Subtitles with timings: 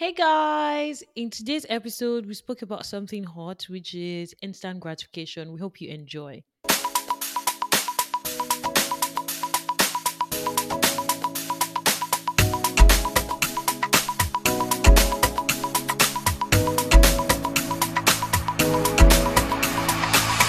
[0.00, 1.04] Hey guys!
[1.14, 5.52] In today's episode, we spoke about something hot, which is instant gratification.
[5.52, 6.42] We hope you enjoy.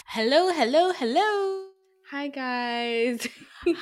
[0.07, 1.67] Hello, hello, hello!
[2.09, 3.27] Hi guys.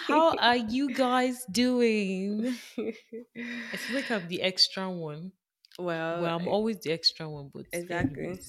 [0.08, 2.56] How are you guys doing?
[2.78, 5.32] I feel like I'm the extra one.
[5.80, 8.46] Well, Well, I'm always the extra one, but exactly.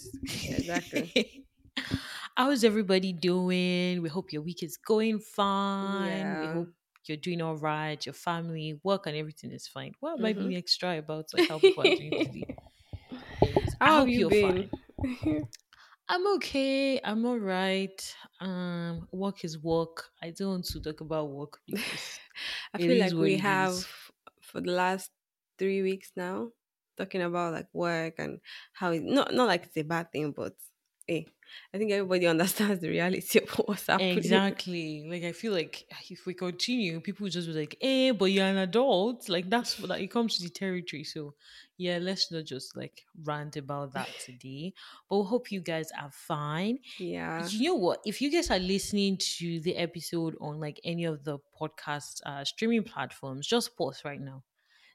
[0.51, 1.15] Exactly.
[2.37, 4.03] How's everybody doing?
[4.03, 6.37] We hope your week is going fine.
[6.39, 6.73] We hope
[7.07, 8.05] you're doing all right.
[8.05, 9.93] Your family, work, and everything is fine.
[10.01, 11.33] What am I hmm being extra about?
[11.35, 12.49] Like how people are doing today.
[13.81, 14.69] I How have hope you you're been?
[14.71, 14.71] fine.
[16.09, 17.01] I'm okay.
[17.03, 18.17] I'm all right.
[18.41, 20.11] Um, work is work.
[20.23, 22.19] I don't want to talk about work because
[22.75, 23.89] I feel like we have is.
[24.43, 25.11] for the last
[25.59, 26.51] three weeks now
[27.01, 28.41] talking about like work and
[28.73, 30.55] how it not not like it's a bad thing, but
[31.07, 31.27] hey,
[31.75, 34.17] I think everybody understands the reality of what's happening.
[34.17, 35.05] Exactly.
[35.09, 38.59] Like I feel like if we continue, people just be like, "Eh, but you're an
[38.59, 41.05] adult." Like that's what like, it comes to the territory.
[41.05, 41.35] So
[41.77, 44.75] yeah, let's not just like rant about that today.
[45.09, 46.79] But we hope you guys are fine.
[46.99, 47.47] Yeah.
[47.49, 48.01] You know what?
[48.05, 52.45] If you guys are listening to the episode on like any of the podcast uh,
[52.45, 54.45] streaming platforms, just pause right now.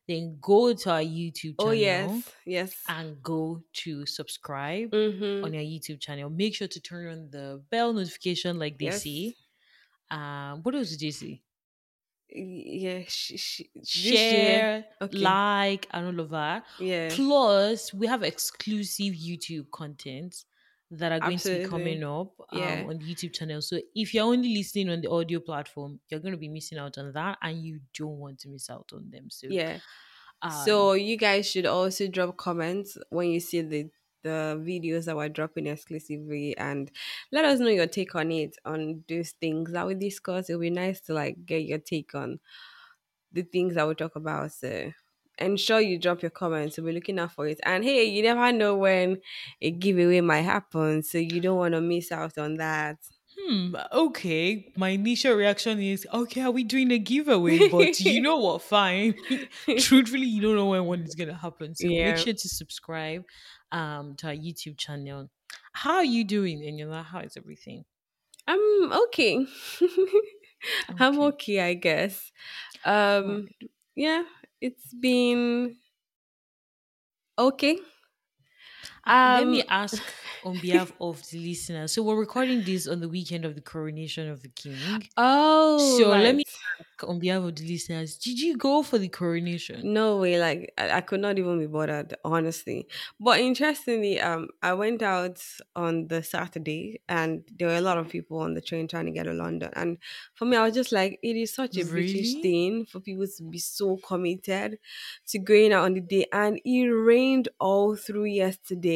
[0.08, 1.70] Then go to our YouTube channel.
[1.70, 2.31] Oh yes.
[2.45, 2.75] Yes.
[2.88, 5.44] and go to subscribe Mm-hmm.
[5.45, 6.30] on your YouTube channel.
[6.30, 9.03] Make sure to turn on the bell notification, like they Yes.
[9.03, 9.33] say.
[10.11, 11.42] Um, what else did you say?
[12.30, 13.02] Yeah.
[13.08, 15.17] Sh- sh- Share, Okay.
[15.17, 16.66] like, and all of that.
[16.80, 17.09] Yeah.
[17.11, 20.36] Plus, we have exclusive YouTube content
[20.91, 22.86] that are going to be coming up um, Yeah.
[22.86, 23.61] on the YouTube channel.
[23.61, 26.97] So if you're only listening on the audio platform, you're going to be missing out
[26.97, 29.30] on that, and you don't want to miss out on them.
[29.30, 29.80] So, Yeah.
[30.42, 33.89] um, So you guys should also drop comments when you see the
[34.23, 36.92] the videos that we're dropping exclusively and
[37.31, 40.49] let us know your take on it on those things that we discuss.
[40.49, 42.39] It'll be nice to like get your take on
[43.32, 44.52] the things that we talk about.
[44.52, 44.92] So
[45.37, 46.77] ensure you drop your comments.
[46.77, 47.59] We'll be looking out for it.
[47.63, 49.17] And hey, you never know when
[49.61, 52.97] a giveaway might happen, so you don't want to miss out on that.
[53.37, 54.71] Hmm, okay.
[54.77, 57.59] My initial reaction is, okay, are we doing a giveaway?
[57.63, 58.61] But you know what?
[58.61, 59.15] Fine.
[59.77, 61.75] Truthfully, you don't know when one is gonna happen.
[61.75, 63.23] So make sure to subscribe
[63.71, 65.29] um to our YouTube channel.
[65.73, 67.03] How are you doing, Eniola?
[67.03, 67.83] How is everything?
[68.47, 69.45] I'm okay.
[70.99, 71.19] I'm Okay.
[71.19, 72.31] okay, I guess.
[72.85, 73.47] Um,
[73.95, 74.23] yeah,
[74.61, 75.76] it's been
[77.38, 77.80] okay.
[79.23, 81.93] Let me Um, ask on behalf of the listeners.
[81.93, 85.10] So we're recording this on the weekend of the coronation of the king.
[85.17, 86.43] oh So let me
[86.80, 89.92] ask on behalf of the listeners, did you go for the coronation?
[89.94, 92.88] No way, like I, I could not even be bothered, honestly.
[93.20, 95.44] But interestingly, um, I went out
[95.76, 99.11] on the Saturday, and there were a lot of people on the train trying to
[99.11, 99.70] get to London.
[99.73, 99.98] And
[100.33, 103.44] for me, I was just like, it is such a British thing for people to
[103.44, 104.80] be so committed
[105.27, 108.95] to going out on the day, and it rained all through yesterday.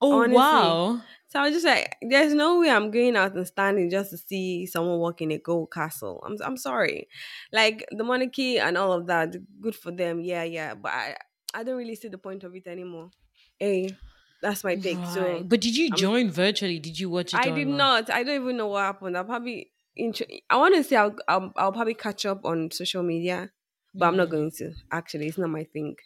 [0.00, 1.02] Oh Honestly, wow.
[1.28, 4.18] so I was just like, there's no way I'm going out and standing just to
[4.18, 6.22] see someone walk in a gold castle.
[6.26, 7.08] I'm I'm sorry.
[7.52, 10.20] Like the monarchy and all of that, good for them.
[10.20, 10.74] Yeah, yeah.
[10.74, 11.16] But I
[11.54, 13.10] I don't really see the point of it anymore.
[13.58, 13.98] Hey,
[14.42, 15.06] that's my take.
[15.06, 15.06] Right.
[15.06, 16.78] So But did you I'm join virtually?
[16.78, 18.10] Did you watch it I did not.
[18.10, 19.16] I don't even know what happened.
[19.16, 23.02] I'll probably int- I want to say I'll, I'll I'll probably catch up on social
[23.02, 23.52] media,
[23.94, 24.30] but I'm not Hmm.
[24.30, 24.74] going to.
[24.90, 25.96] Actually, it's not my thing.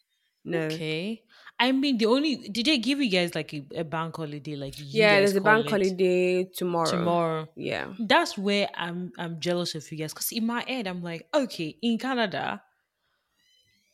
[0.44, 0.80] No.
[0.80, 1.22] Okay.
[1.58, 4.78] I mean, the only did they give you guys like a, a bank holiday, like
[4.78, 6.90] you Yeah, there's a bank holiday tomorrow.
[6.90, 7.48] tomorrow?
[7.56, 7.94] Yeah.
[7.98, 11.76] That's where I'm I'm jealous of you guys because in my head I'm like, okay,
[11.80, 12.60] in Canada,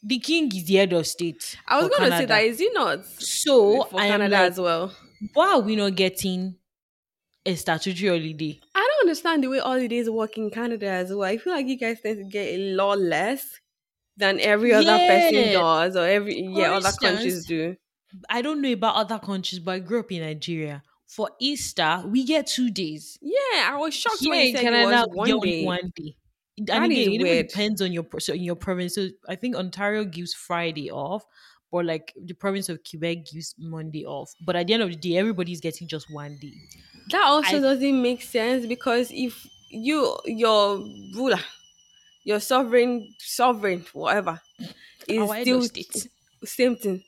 [0.02, 3.04] the king is the head of state I was gonna say that is he not
[3.04, 4.94] So for I Canada like, as well?
[5.34, 6.56] why are we not getting
[7.44, 8.60] a statutory holiday?
[8.74, 11.22] I don't understand the way holidays work in Canada as well.
[11.22, 13.60] I feel like you guys tend to get a lot less
[14.20, 17.76] than every other person does, or every For yeah other countries do.
[18.28, 20.82] I don't know about other countries, but I grew up in Nigeria.
[21.06, 23.18] For Easter, we get two days.
[23.20, 25.40] Yeah, I was shocked when Here you in said it was Canada, we get one
[25.40, 25.64] day.
[25.64, 26.16] one day.
[26.68, 28.94] And That again, it depends on your so in your province.
[28.94, 31.24] So I think Ontario gives Friday off,
[31.70, 34.32] or like the province of Quebec gives Monday off.
[34.44, 36.52] But at the end of the day, everybody's getting just one day.
[37.10, 40.78] That also I doesn't make sense because if you your
[41.14, 41.40] ruler,
[42.24, 44.40] your sovereign sovereign whatever
[45.08, 46.08] is our still state.
[46.44, 47.02] same thing,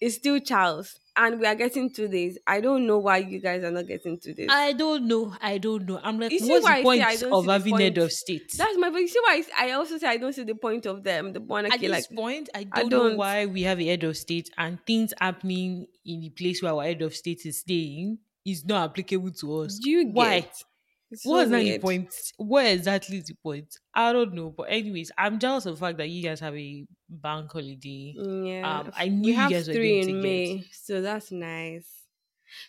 [0.00, 2.38] it's still Charles, and we are getting two days.
[2.46, 4.48] I don't know why you guys are not getting two days.
[4.50, 5.34] I don't know.
[5.40, 6.00] I don't know.
[6.02, 8.52] I'm like, what's the I point of having head of state?
[8.56, 8.90] That's my.
[8.90, 11.32] But you see why I also say I don't see the point of them.
[11.32, 13.16] The At monarchy, like point, I I don't know don't.
[13.16, 16.82] why we have a head of state and things happening in the place where our
[16.84, 19.78] head of state is staying is not applicable to us.
[19.78, 20.40] Do you Why?
[20.40, 20.64] get?
[21.10, 22.14] It's so What's not the point?
[22.36, 23.74] Where exactly is the point?
[23.94, 24.50] I don't know.
[24.50, 28.14] But anyways, I'm jealous of the fact that you guys have a bank holiday.
[28.16, 30.14] Yeah, Um, I knew we you have guys were three in get.
[30.22, 31.86] May, so that's nice.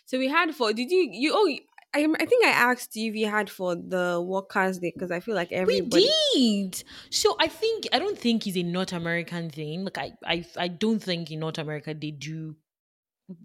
[0.06, 0.72] So we had four.
[0.72, 1.08] Did you?
[1.12, 1.32] You?
[1.34, 1.48] Oh,
[1.94, 2.06] I.
[2.20, 5.34] I think I asked you if you had for the Workers' Day because I feel
[5.34, 6.08] like We everybody.
[6.34, 6.84] did.
[7.10, 9.84] So I think I don't think it's a North American thing.
[9.84, 12.56] Like I, I, I don't think in North America they do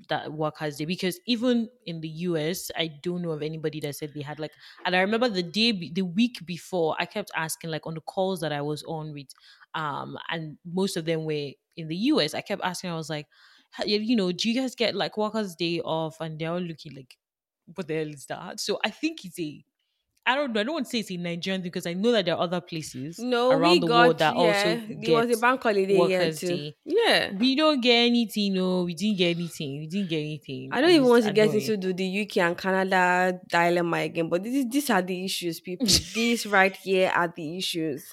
[0.10, 4.14] that workers day because even in the US, I don't know of anybody that said
[4.14, 4.52] they had like.
[4.86, 8.40] And I remember the day, the week before, I kept asking like on the calls
[8.42, 9.28] that I was on with,
[9.74, 12.34] um, and most of them were in the US.
[12.34, 13.28] I kept asking, I was like,
[13.86, 16.18] you know, do you guys get like workers day off?
[16.22, 17.18] And they're all looking like,
[17.74, 18.60] what the hell is that?
[18.60, 19.64] So I think it's a
[20.28, 20.60] I don't know.
[20.62, 22.42] I don't want to say it's a Nigerian thing because I know that there are
[22.42, 24.42] other places No, around the world got that yeah.
[24.42, 26.48] also It get was a bank holiday here Workers' too.
[26.48, 26.76] Day.
[26.84, 27.32] Yeah.
[27.38, 28.54] We don't get anything.
[28.56, 29.80] No, we didn't get anything.
[29.82, 30.70] We didn't get anything.
[30.72, 34.66] I don't even want to get into the UK and Canada dilemma again, but this,
[34.70, 35.86] these are the issues, people.
[36.16, 38.06] these right here are the issues.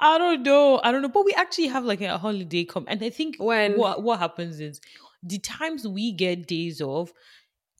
[0.00, 0.80] I don't know.
[0.82, 1.08] I don't know.
[1.08, 3.76] But we actually have like a holiday come, and I think When?
[3.78, 4.80] what what happens is
[5.22, 7.12] the times we get days off.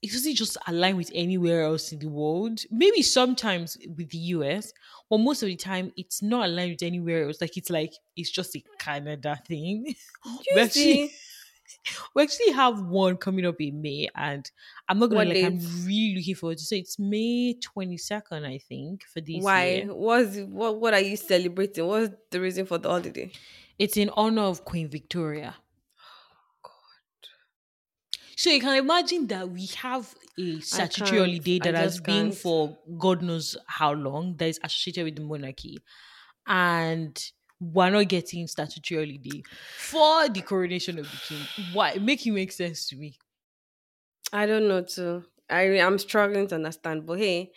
[0.04, 2.60] It doesn't just align with anywhere else in the world.
[2.70, 4.70] Maybe sometimes with the US,
[5.08, 7.40] but most of the time it's not aligned with anywhere else.
[7.40, 9.84] Like it's like it's just a Canada thing.
[9.84, 9.94] Do
[10.26, 11.10] oh, we actually
[12.14, 14.50] we actually have one coming up in May, and
[14.90, 15.42] I'm not gonna What like.
[15.42, 16.64] I'm really looking forward to.
[16.64, 19.68] So it's May 22nd, I think, for this Why?
[19.68, 19.94] year.
[19.94, 20.80] What's what?
[20.82, 21.86] What are you celebrating?
[21.86, 23.32] What's the reason for the holiday?
[23.78, 25.54] It's in honor of Queen Victoria.
[28.36, 32.32] So you can imagine that we have a statutory holiday that has been can't.
[32.32, 35.84] for God knows how long that is associated with the monarchy,
[36.46, 39.44] and we're not getting statutory holiday
[39.76, 41.48] for the coronation of the king.
[41.56, 41.94] Why?
[41.94, 43.18] Make it make sense to me.
[44.32, 45.24] I don't know too.
[45.48, 47.52] I I'm struggling to understand, but hey,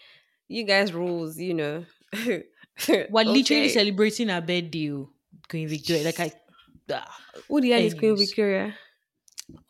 [0.47, 1.85] you guys rules, you know.
[3.07, 3.69] We're literally Okay.
[3.69, 5.09] celebrating our birthday, oh,
[5.49, 6.03] Queen Victoria.
[6.03, 6.31] Like I,
[6.91, 7.17] ah.
[7.49, 8.75] Who the hell is Queen Victoria?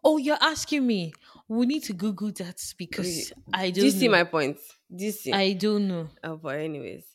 [0.04, 1.14] Oh, you're asking me.
[1.48, 4.12] We need to Google that because I Do don't you see know.
[4.12, 4.58] my point?
[4.94, 5.32] Do you see?
[5.32, 6.10] I don't know.
[6.24, 7.06] Oh, but anyways,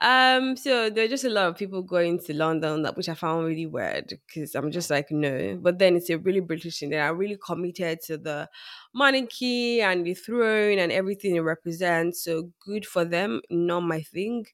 [0.00, 3.14] um, so there are just a lot of people going to London, that which I
[3.14, 5.58] found really weird because I'm just like no.
[5.60, 6.90] But then it's a really British thing.
[6.90, 8.48] They are really committed to the
[8.94, 12.22] monarchy and the throne and everything it represents.
[12.24, 13.40] So good for them.
[13.50, 14.46] Not my thing.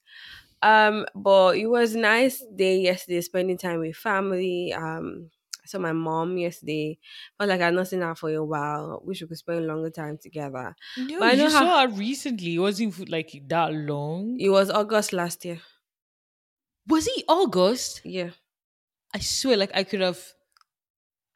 [0.63, 4.73] Um, but it was nice day yesterday, spending time with family.
[4.73, 5.31] Um,
[5.69, 6.99] Saw my mom yesterday.
[7.37, 9.01] Felt like I'd not seen her for a while.
[9.05, 10.75] Wish we could spend longer time together.
[10.97, 12.55] No, But I know you how- saw her recently.
[12.55, 14.37] It wasn't like that long.
[14.41, 15.61] It was August last year.
[16.87, 18.01] Was it August?
[18.05, 18.31] Yeah.
[19.15, 20.19] I swear, like I could have.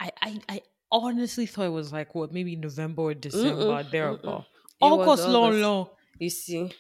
[0.00, 4.22] I I, I honestly thought it was like what maybe November or December Mm-mm, thereabout.
[4.22, 4.44] mm-mm.
[4.80, 5.88] Was August, long, long.
[6.18, 6.70] You see.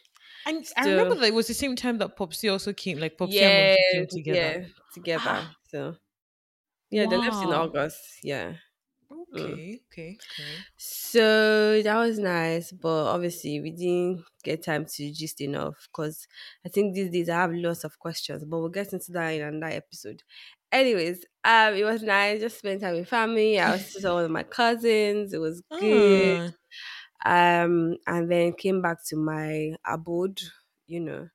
[0.44, 2.98] And I remember that it was the same time that Popsy also came.
[2.98, 4.60] Like Popsy yeah, and Mumsy came together.
[4.60, 5.22] yeah, together.
[5.24, 5.56] Ah.
[5.70, 5.94] so
[6.92, 7.54] yeah, they left in Wow.
[7.54, 8.20] August.
[8.24, 8.58] Yeah.
[9.10, 10.66] Okay, okay, okay.
[10.76, 16.26] So that was nice, but obviously we didn't get time to gist enough because
[16.64, 19.42] I think these days I have lots of questions, but we'll get into that in
[19.42, 20.22] another episode.
[20.72, 22.40] Anyways, um, it was nice.
[22.40, 23.60] Just spent time with family.
[23.60, 25.32] I was saw all of my cousins.
[25.32, 26.40] It was good.
[26.40, 26.52] Ah,
[27.24, 30.40] um and then came back to my abode
[30.86, 31.28] you know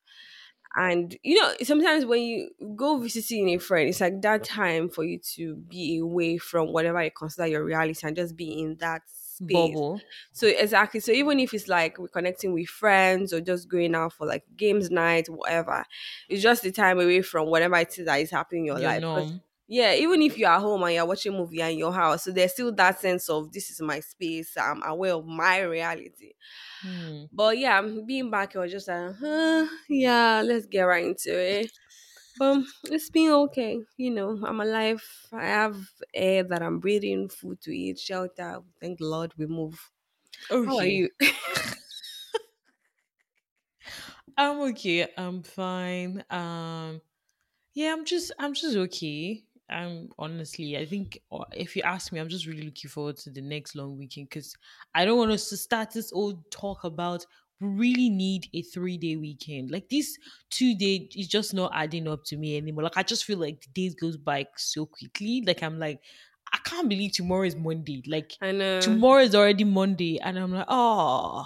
[0.78, 5.04] and you know sometimes when you go visiting a friend it's like that time for
[5.04, 9.02] you to be away from whatever you consider your reality and just be in that
[9.10, 10.00] space bubble.
[10.32, 14.14] so exactly so even if it's like we're connecting with friends or just going out
[14.14, 15.84] for like games night whatever
[16.30, 19.00] it's just the time away from whatever it is that is happening in your, Your
[19.02, 19.32] life.
[19.68, 22.32] Yeah, even if you're at home and you're watching a movie in your house, so
[22.32, 24.56] there's still that sense of this is my space.
[24.58, 26.34] I'm aware of my reality.
[26.82, 27.26] Hmm.
[27.32, 31.72] But yeah, being back, I was just like, huh, yeah, let's get right into it.
[32.38, 33.80] But it's been okay.
[33.98, 35.04] You know, I'm alive.
[35.34, 35.78] I have
[36.14, 38.62] air that I'm breathing, food to eat, shelter.
[38.82, 39.92] Thank the Lord we move.
[40.50, 40.66] Okay.
[40.66, 41.10] How are you?
[44.38, 45.08] I'm okay.
[45.18, 46.24] I'm fine.
[46.30, 47.02] Um,
[47.74, 49.47] yeah, I'm just, I'm just okay.
[49.70, 53.30] I'm honestly, I think uh, if you ask me, I'm just really looking forward to
[53.30, 54.56] the next long weekend because
[54.96, 57.26] I don't want us to start this old talk about
[57.60, 59.72] we really need a three day weekend.
[59.72, 60.18] Like this
[60.50, 62.84] two day is just not adding up to me anymore.
[62.84, 65.44] Like I just feel like the days goes by so quickly.
[65.46, 66.02] Like I'm like,
[66.54, 68.04] I can't believe tomorrow is Monday.
[68.08, 68.80] Like I know.
[68.80, 71.46] tomorrow is already Monday, and I'm like, oh.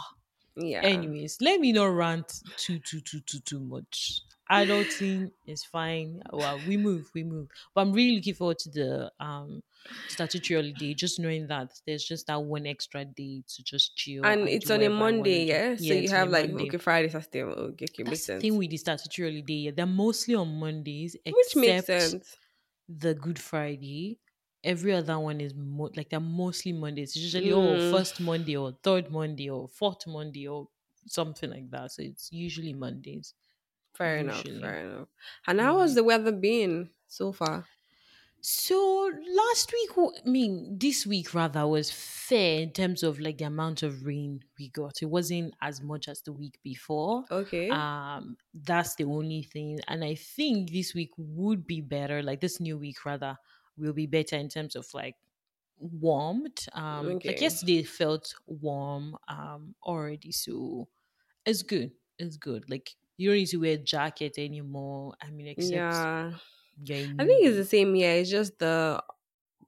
[0.57, 0.81] Yeah.
[0.81, 4.21] Anyways, let me not rant too too too too too much.
[4.51, 6.21] Adulting is fine.
[6.31, 7.49] Well, we move, we move.
[7.73, 9.63] But I'm really looking forward to the um
[10.07, 10.93] statutory holiday.
[10.93, 14.81] Just knowing that there's just that one extra day to just chill and it's on
[14.83, 15.53] a whatever I wanna Monday, do.
[15.53, 15.75] yeah.
[15.75, 16.65] So you have like Monday.
[16.65, 17.43] okay, Friday, Saturday.
[17.43, 18.49] Okay, okay, makes That's the sense.
[18.49, 19.53] thing with the statutory holiday.
[19.53, 22.37] Yeah, they're mostly on Mondays, Which makes except sense.
[22.89, 24.19] the Good Friday.
[24.63, 27.11] Every other one is mo- like they're mostly Mondays.
[27.11, 27.53] It's usually Mm.
[27.53, 30.69] oh first Monday or third Monday or fourth Monday or
[31.07, 31.91] something like that.
[31.91, 33.33] So it's usually Mondays.
[33.93, 34.45] Fair enough.
[34.45, 34.59] Usually.
[34.59, 35.07] Fair enough.
[35.47, 37.67] And how has the weather been so far?
[38.43, 39.91] So last week,
[40.25, 44.43] I mean, this week rather was fair in terms of like the amount of rain
[44.57, 45.01] we got.
[45.03, 47.25] It wasn't as much as the week before.
[47.29, 47.69] Okay.
[47.69, 52.21] Um, that's the only thing, and I think this week would be better.
[52.23, 53.37] Like this new week rather
[53.77, 55.15] will be better in terms of like
[55.77, 56.67] warmth.
[56.73, 57.25] Um, Okay.
[57.25, 60.87] like yesterday felt warm um already, so
[61.45, 61.91] it's good.
[62.19, 62.69] It's good.
[62.69, 65.13] Like you don't need to wear a jacket anymore.
[65.21, 66.31] I mean, except yeah.
[67.19, 67.95] I think it's the same.
[67.95, 69.03] Yeah, it's just the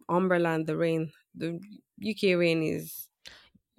[0.10, 1.12] umbrella and the rain.
[1.36, 1.60] The
[2.01, 3.10] UK rain is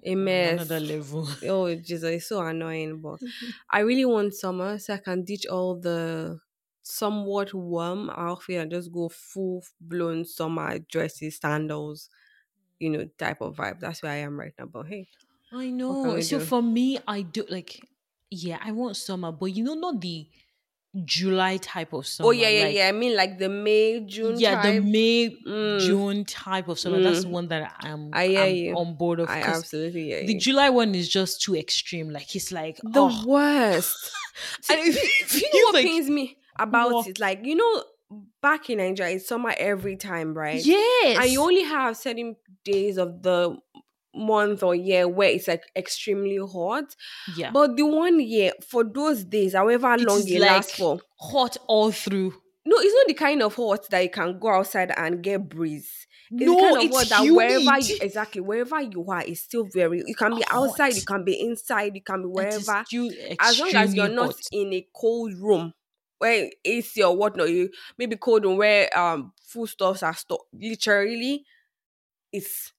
[0.03, 0.53] a mm, mess.
[0.53, 1.27] another level.
[1.43, 3.01] Oh Jesus, it's so annoying.
[3.01, 3.19] But
[3.69, 6.39] I really want summer so I can ditch all the
[6.83, 12.09] somewhat warm outfit and just go full blown summer dresses, sandals,
[12.79, 13.79] you know, type of vibe.
[13.79, 14.65] That's where I am right now.
[14.65, 15.07] But hey,
[15.51, 16.19] I know.
[16.21, 16.45] So do?
[16.45, 17.81] for me, I do like,
[18.29, 20.27] yeah, I want summer, but you know, not the
[21.03, 22.29] July type of summer.
[22.29, 22.87] Oh yeah, yeah, like, yeah.
[22.87, 24.75] I mean like the May, June yeah, type.
[24.75, 25.79] the May, Mm.
[25.81, 27.01] June type of summer.
[27.01, 27.31] That's the Mm.
[27.31, 28.75] one that I'm, I hear I'm you.
[28.75, 29.29] on board of.
[29.29, 30.25] I absolutely yeah.
[30.25, 32.11] the July one is just too extreme.
[32.11, 33.97] Like it's like, the oh, worst.
[34.69, 37.07] And it you know what like- pains me about What?
[37.07, 37.19] it?
[37.19, 37.83] Like, you know,
[38.41, 40.63] back in Nigeria, it's summer every time, right?
[40.63, 43.57] yes, And you only have certain days of the
[44.15, 46.95] month or year where it's like extremely hot.
[47.35, 50.99] yeah, But the one year, for those days, however It long it like- lasts for,
[51.19, 52.31] hot all through.
[52.65, 56.07] no, it's not the kind of hot that you can go outside and get breeze.
[56.31, 57.35] It's no, kind of it's hot that humid.
[57.37, 60.01] wherever you exactly wherever you are, it's still very.
[60.07, 62.83] You can be outside, you can be inside, you can be wherever.
[63.39, 64.39] as long as you're not hot.
[64.51, 65.73] in a cold room
[66.17, 67.69] where AC or whatnot, you
[67.99, 70.41] maybe cold room where um foodstuffs are stored.
[70.51, 71.45] Literally,
[72.31, 72.73] it's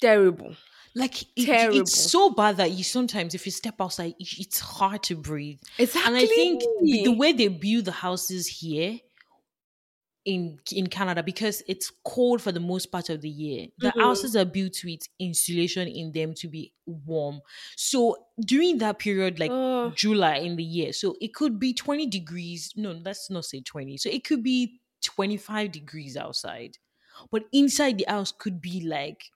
[0.00, 0.56] terrible.
[0.96, 1.80] Like it- Terrible.
[1.80, 5.58] it's so bad that you sometimes, if you step outside, it's hard to breathe.
[5.78, 6.06] Exactly.
[6.06, 9.00] And I think the, way they build the houses here
[10.24, 14.00] in in Canada, because it's cold for the most part of the year, the Mhm.
[14.00, 17.40] houses are built with insulation in them to be warm.
[17.76, 19.90] So during that period, like Oh.
[19.94, 22.72] July in the year, so it could be 20 degrees.
[22.76, 23.98] No, let's not say 20.
[23.98, 26.78] So it could be 25 degrees outside.
[27.30, 29.30] But inside the house could be like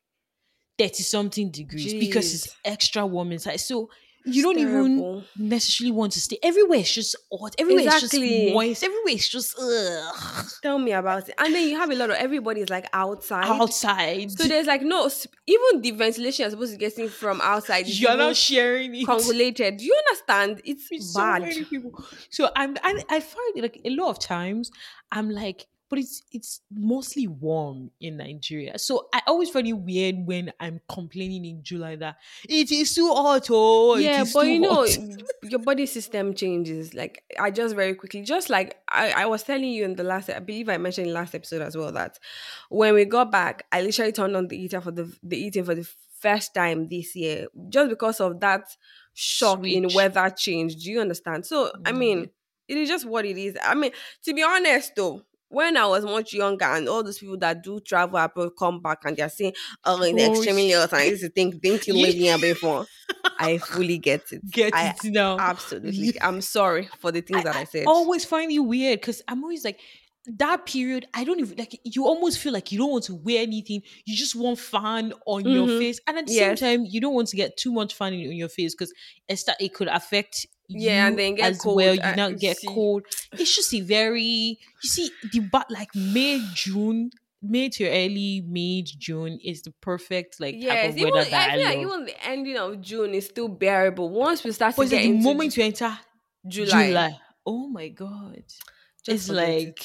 [0.79, 3.57] 30 something degrees because it's extra warm inside.
[3.61, 3.91] So
[4.25, 6.39] you It's don't even necessarily want to stay.
[6.43, 7.55] Everywhere is just hot.
[7.59, 8.45] Everywhere is Exactly.
[8.47, 8.85] just moist.
[8.85, 11.35] Everywhere is just ugh, Tell me about it.
[11.39, 13.47] And then you have a lot of everybody's like outside.
[13.47, 14.31] outside.
[14.33, 15.09] So there's like no
[15.47, 17.87] even the ventilation you're supposed to get in from outside.
[17.87, 19.07] You're not sharing it.
[19.07, 19.79] congulated.
[19.79, 20.61] Do you understand?
[20.65, 21.43] It's with so bad.
[21.43, 21.93] many people.
[22.29, 24.71] So I'm I, I find like a lot of times
[25.11, 28.79] I'm like, but it's it's mostly warm in Nigeria.
[28.79, 32.17] So I always find it weird when I'm complaining in July that
[32.49, 33.47] it is too hot.
[33.51, 34.87] Oh, yeah, but you know,
[35.43, 36.95] your body system changes.
[36.95, 40.29] Like I just very quickly, just like I, I was telling you in the last,
[40.31, 42.19] I believe I mentioned in last episode as well that
[42.69, 45.75] when we got back, I literally turned on the heater for the the eating for
[45.75, 45.89] the
[46.21, 48.65] first time this year, just because of that
[49.15, 50.77] shock in weather change.
[50.77, 51.47] Do you understand?
[51.47, 52.31] So I mean, Mm.
[52.69, 53.57] it is just what it is.
[53.65, 53.93] I mean,
[54.25, 55.23] to be honest though.
[55.49, 58.99] When I was much younger, and all those people that do travel abroad come back
[59.05, 62.17] and they're saying, "Oh, in Oh, extremely and I used to think, "Didn't you live
[62.17, 62.89] here before?"
[63.39, 64.45] I fully get it.
[64.51, 65.49] Get I it now.
[65.49, 66.21] absolutely.
[66.21, 67.89] I'm sorry for the things that I said.
[67.89, 69.81] I always find it weird because I'm always like
[70.27, 71.07] that period.
[71.15, 72.05] I don't even like you.
[72.05, 73.83] Almost feel like you don't want to wear anything.
[74.05, 75.69] You just want fun on your Mhm.
[75.69, 76.33] face, and at the Yes.
[76.33, 78.93] same time, you don't want to get too much fan on your face because
[79.29, 81.95] it it could affect Yeah, and then get as cold, well.
[81.95, 82.67] You now get see.
[82.67, 83.07] cold.
[83.33, 87.11] It's just a very you see the but like May June.
[87.41, 91.51] May to early May June is the perfect like type yes, of even weather that
[91.51, 91.87] I I, feel like love.
[91.87, 94.11] even the ending of June is still bearable.
[94.11, 95.99] Once we start But to get like the into moment you enter
[96.47, 97.21] July, July.
[97.47, 98.45] Oh my god.
[99.05, 99.67] just it's forget it.
[99.67, 99.85] like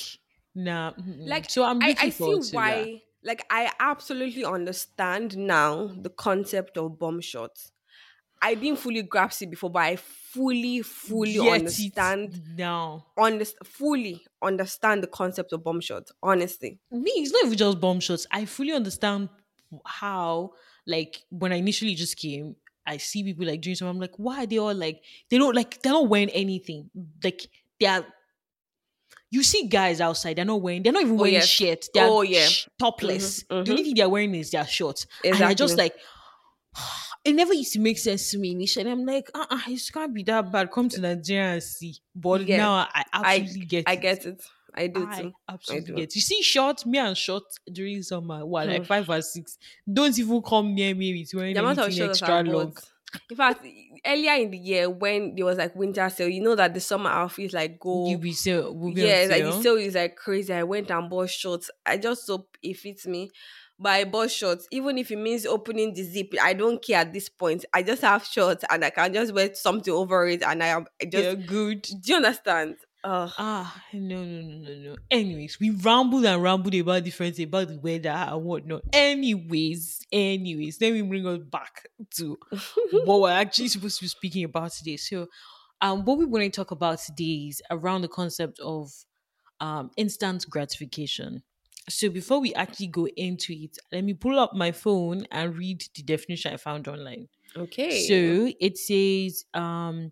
[0.56, 0.94] nah.
[0.94, 1.28] mm-mm.
[1.28, 2.54] like so I'm I, I see to that.
[2.54, 3.02] why.
[3.24, 7.73] Like I absolutely understand now the concept of bomb shots.
[8.46, 13.06] I didn't fully grasp it before, but I fully, fully Get understand, now.
[13.18, 16.12] underst- fully understand the concept of bomb shots.
[16.22, 18.28] Honestly, Me, it's not even just bomb shots.
[18.32, 19.30] I fully understand
[19.86, 20.52] how,
[20.86, 23.92] like, when I initially just came, I see people like doing something.
[23.96, 26.90] I'm like, why are they all like, they don't like, they're not wearing anything.
[27.24, 27.42] Like,
[27.80, 28.06] they're,
[29.32, 31.48] you see guys outside, they're not wearing, they're not even wearing yes.
[31.48, 31.88] shit.
[31.94, 32.48] They're Oh, yeah.
[32.78, 33.44] topless.
[33.46, 35.08] Mhm, The only thing they're wearing is their shorts.
[35.24, 35.96] And I just like,
[37.26, 38.90] it never used to make sense to me initially.
[38.92, 40.72] I'm like, uh uh it can't be that bad.
[40.72, 41.96] Come to Nigeria and see.
[42.16, 42.58] But Yeah.
[42.58, 43.90] now I I absolutely get it.
[43.90, 44.02] I it.
[44.02, 44.44] get it.
[44.74, 45.34] I do I too.
[45.50, 45.94] absolutely do.
[45.94, 46.16] get.
[46.16, 48.86] You see, short me and short during summer, what like Hmm.
[48.86, 49.58] five or six.
[49.92, 52.76] Don't even come near me with wearing The amount of anything extra I long.
[53.30, 53.66] In fact,
[54.06, 57.10] earlier in the year when there was like winter sale, you know that the summer
[57.10, 58.10] outfits like go.
[58.10, 58.34] You be
[58.94, 59.62] be yeah, like the sale.
[59.62, 60.54] sale is like crazy.
[60.54, 61.70] I went and bought shorts.
[61.86, 63.32] I just hope it fits me.
[63.80, 66.34] But I bought shorts, even if it means opening the zip.
[66.42, 67.66] I don't care at this point.
[67.74, 70.86] I just have shorts and I can just wear something over it, and I am
[71.02, 71.24] I just.
[71.24, 71.82] You're good.
[71.82, 72.78] Do you understand?
[73.04, 74.96] Uh, Ah, no, no, no, no, no.
[75.12, 78.84] Anyways, we rambled and rambled about different about the weather and whatnot.
[78.94, 82.38] Anyways, anyways, let me bring us back to
[83.06, 84.96] what we're actually supposed to be speaking about today.
[84.96, 85.28] So,
[85.82, 88.92] um, what we want to talk about today is around the concept of
[89.60, 91.44] um instant gratification.
[91.90, 95.84] So before we actually go into it, let me pull up my phone and read
[95.96, 97.28] the definition I found online.
[97.56, 98.08] okay.
[98.08, 100.12] So it says um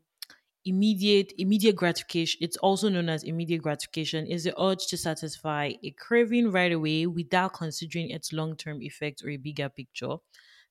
[0.66, 5.92] immediate immediate gratification it's also known as immediate gratification is the urge to satisfy a
[5.92, 10.18] craving right away without considering its long-term effects or a bigger picture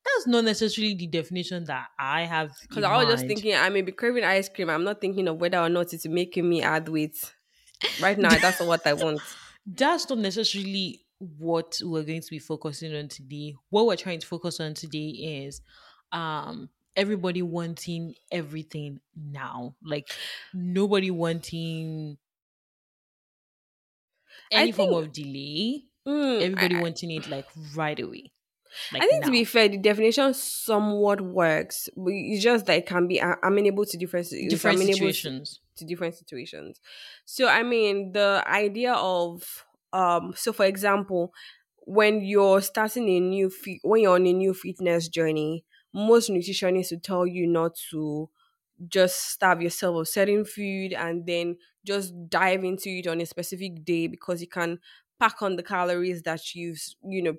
[0.04, 3.82] that's not necessarily the definition that i have Because I was just thinking, I may
[3.82, 4.70] be craving ice cream.
[4.70, 7.34] I'm not thinking of whether or not it's making me add weight.
[7.98, 9.20] Right now, that's not what I want.
[9.66, 13.54] That's not necessarily what we're going to be focusing on today.
[13.68, 15.08] What we're trying to focus on today
[15.44, 15.60] is
[16.12, 19.74] um everybody wanting everything now.
[19.82, 20.10] Like
[20.52, 22.18] nobody wanting
[24.50, 25.84] any form of delay.
[26.06, 28.32] Mm, Everybody I, wanting it like right away.
[28.92, 32.86] Like I think to be fair, the definition somewhat works, but it's just that it
[32.86, 35.60] can be amenable to different different amenable to- situations.
[35.76, 36.80] to different situations.
[37.24, 41.32] So I mean the idea of um so for example,
[41.80, 46.92] when you're starting a new fit when you're on a new fitness journey, most nutritionists
[46.92, 48.30] will tell you not to
[48.88, 53.84] just starve yourself of certain food and then just dive into it on a specific
[53.84, 54.78] day because you can
[55.18, 57.34] pack on the calories that you've you know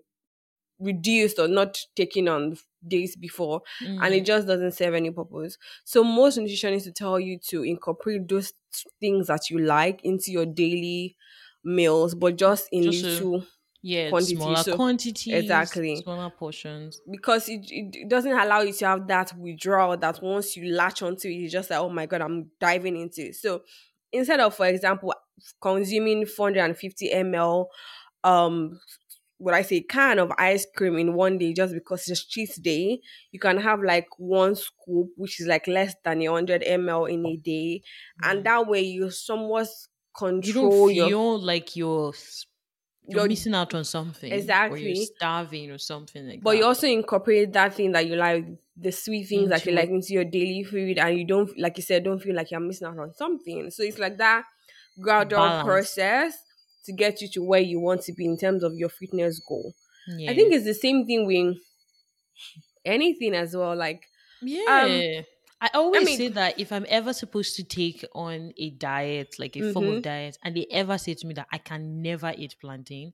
[0.81, 4.25] reduced or not taken on days before and it Mhm.
[4.25, 5.57] just doesn't serve any purpose.
[5.85, 8.53] So most nutritionists will tell you to incorporate those
[8.99, 11.15] things that you like into your daily
[11.63, 13.45] meals, but just in Just a- little
[13.83, 15.95] yeah, quantity, smaller so- quantities, exactly.
[15.97, 17.01] smaller portions.
[17.11, 21.27] because it, it doesn't allow you to have that withdrawal that once you latch onto
[21.27, 23.35] it, you're just like, oh my god, I'm diving into it.
[23.35, 23.61] So
[24.11, 25.13] instead of, for example,
[25.61, 27.67] consuming 450 ml
[28.23, 28.79] um
[29.41, 33.01] what I say can of ice cream in one day just because it's cheat day,
[33.31, 37.25] you can have like one scoop, which is like less than a hundred ml in
[37.25, 37.81] a day,
[38.23, 38.43] and Mm.
[38.45, 39.67] that way you somewhat
[40.15, 40.43] control.
[40.45, 42.13] you don't feel your like you're
[43.07, 44.83] you're your missing out on something or Exactly.
[44.85, 48.45] you're starving or something like but that you also incorporate that thing that you like,
[48.77, 51.83] the sweet things that you like into your daily food, and you don't, like you
[51.83, 53.69] said, don't feel like you're missing out on something.
[53.71, 54.43] So it's like that
[54.99, 56.37] gradual process
[56.85, 59.73] to get you to where you want to be in terms of your fitness goal.
[60.07, 60.31] yeah.
[60.31, 61.57] I think it's the same thing with
[62.85, 63.75] anything as well.
[63.75, 64.03] Like,
[64.41, 65.21] yeah
[65.63, 69.55] I always mean- say that if I'm ever supposed to take on a diet, like
[69.55, 69.97] a form Mhm.
[69.97, 73.13] of diet, and they ever say to me that I can never eat plantain,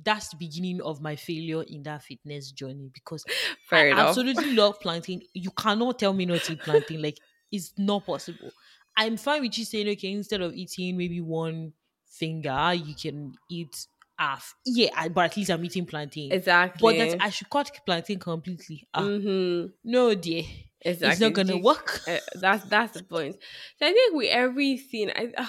[0.00, 3.24] that's the beginning of my failure in that fitness journey because
[3.68, 4.08] fair I enough.
[4.10, 5.22] absolutely love plantain.
[5.34, 7.02] You cannot tell me not to eat plantain.
[7.02, 7.18] Like
[7.50, 8.52] it's not possible.
[8.96, 11.72] I'm fine with you saying, okay, instead of eating maybe one
[12.08, 13.86] finger, you can eat
[14.18, 14.54] half.
[14.64, 16.32] Yeah, I, but at least I'm eating plantain.
[16.32, 16.80] Exactly.
[16.80, 18.88] But that I should cut plantain completely.
[18.94, 20.44] Ah, hmm no, dear.
[20.80, 21.08] Exactly.
[21.08, 22.00] It's not gonna You- work.
[22.06, 23.36] Uh, that's that's the point.
[23.78, 25.46] So I think with everything, I uh,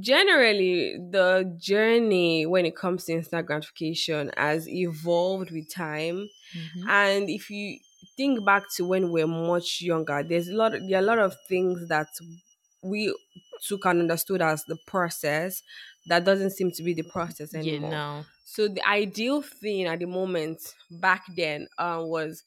[0.00, 6.28] generally the journey when it comes to instant gratification has evolved with time.
[6.54, 6.88] Mhm.
[6.88, 7.78] And if you
[8.16, 10.72] think back to when we are much younger, there's a lot.
[10.72, 12.08] There are a lot of things that
[12.88, 13.14] we
[13.62, 15.62] took and understood as the process
[16.06, 17.90] that doesn't seem to be the process Yeah, anymore.
[17.90, 18.26] no.
[18.44, 22.44] So the ideal thing at the moment back then uh, was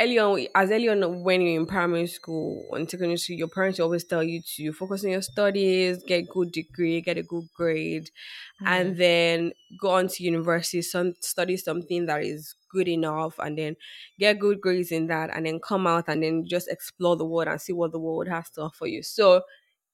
[0.00, 3.80] early on, as early on when you're in primary school and secondary school, your parents
[3.80, 8.10] always tell you to focus on your studies, get good degree, get a good grade,
[8.60, 8.74] Yeah.
[8.74, 13.76] and then go on to university, some study something that is good enough, and then
[14.18, 17.48] get good grades in that, and then come out and then just explore the world
[17.48, 19.02] and see what the world has to offer you.
[19.02, 19.42] So,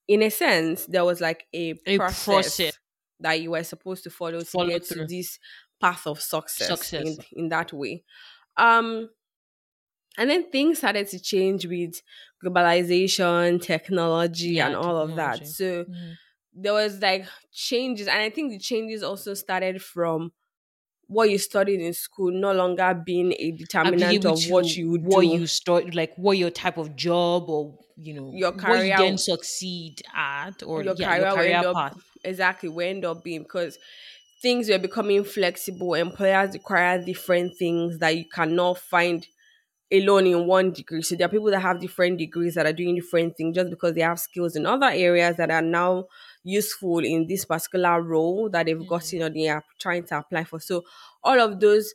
[0.06, 2.78] in a sense, there was like a A process, process.
[3.20, 5.06] that you were supposed to follow to Follow get to through.
[5.06, 5.38] this
[5.80, 7.06] path of success, Success.
[7.32, 8.04] in in that way.
[8.56, 9.10] Um,
[10.18, 12.00] and then things started to change with
[12.44, 15.46] globalization, technology, Yeah, and all of that.
[15.46, 15.46] technology.
[15.46, 16.18] So Mhm.
[16.53, 20.33] there was like changes, and I think the changes also started from
[21.07, 24.90] what you studied in school no longer being a determinant being able of what you
[24.90, 25.27] would what do.
[25.27, 28.96] you start like what your type of job or you know Your what career- you
[28.96, 31.96] then succeed at or your yeah, career, your career end up path.
[32.24, 33.79] exactly will end up being because
[34.42, 35.94] things were becoming flexible.
[35.94, 39.27] Employers require different things that you cannot find
[39.92, 41.03] alone in one degree.
[41.03, 43.94] So there are people that have different degrees that are doing different things just because
[43.94, 46.07] they have skills in other areas that are now
[46.42, 48.87] useful in this particular role that they've Mm.
[48.87, 50.59] gotten or they are trying to apply for.
[50.59, 50.83] So
[51.23, 51.94] all of those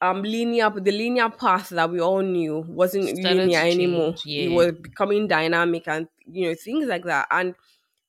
[0.00, 4.14] um linear the linear path that we all knew wasn't Started linear anymore.
[4.14, 7.26] change, It was becoming dynamic and you know things like that.
[7.30, 7.54] And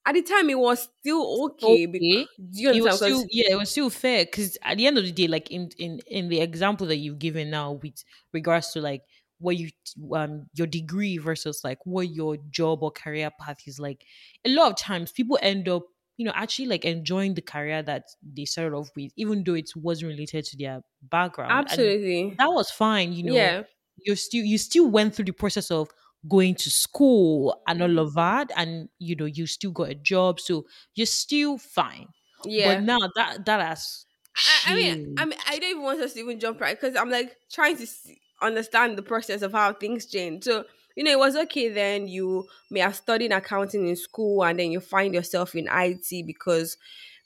[0.07, 1.85] at the time it was still okay.
[1.85, 1.99] Okay.
[1.99, 5.03] do you it was still yeah it was still fair because at the end of
[5.03, 8.79] the day like in in in the example that you've given now with regards to
[8.79, 9.03] like
[9.39, 9.69] what you
[10.15, 14.05] um your degree versus like what your job or career path is like
[14.45, 15.83] a lot of times people end up
[16.15, 19.69] you know actually like enjoying the career that they started off with even though it
[19.75, 22.33] wasn't related to their background and Absolutely.
[22.39, 23.63] that was fine you know yeah.
[23.97, 25.89] you're still you still went through the process of
[26.27, 30.39] going to school and all of that and you know you still got a job
[30.39, 32.07] so you're still fine
[32.45, 32.63] Yeah.
[32.63, 34.05] but now that that has
[34.45, 34.95] I, I mean.
[35.17, 37.77] I mean, I don't even want us to even jump right because I'm like trying
[37.77, 40.43] to see, understand the process of how things change.
[40.43, 42.07] So you know, it was okay then.
[42.07, 46.77] You may have studied accounting in school, and then you find yourself in IT because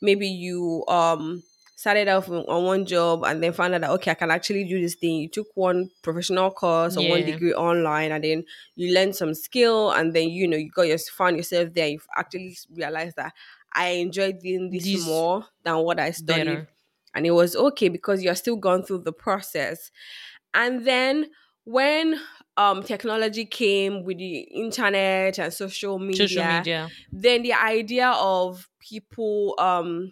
[0.01, 1.43] maybe you um
[1.81, 4.63] started off on on one job and then found out that okay, I can actually
[4.65, 5.15] do this thing.
[5.17, 8.43] You took one professional course or one degree online, and then
[8.75, 11.87] you learned some skill, and then you know you got your found yourself there.
[11.87, 13.33] You've actually realized that
[13.73, 16.45] I enjoyed doing this This more than what I studied.
[16.45, 16.67] better.
[17.13, 19.91] And it was okay because you're still going through the process.
[20.53, 21.29] And then
[21.63, 22.19] when
[22.57, 26.89] um technology came with the internet and social media, social media.
[27.11, 30.11] then the idea of people um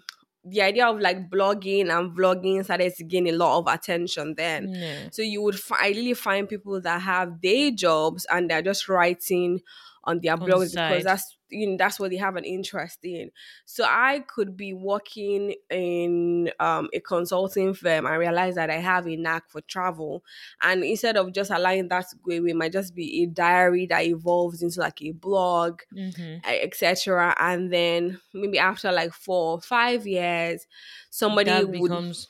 [0.49, 4.69] the idea of like blogging and vlogging started to gain a lot of attention then
[4.73, 5.09] yeah.
[5.11, 9.59] so you would fi- ideally find people that have day jobs and they're just writing
[10.03, 10.89] on their the blogs side.
[10.89, 13.31] because that's you know that's what they have an interest in.
[13.65, 19.07] So I could be working in um, a consulting firm and realize that I have
[19.07, 20.23] a knack for travel,
[20.61, 23.85] and instead of just allowing that to go away, it might just be a diary
[23.87, 26.41] that evolves into like a blog Mhm.
[26.43, 27.35] etc.
[27.39, 30.67] And then maybe after like four or five years,
[31.09, 32.27] somebody that would becomes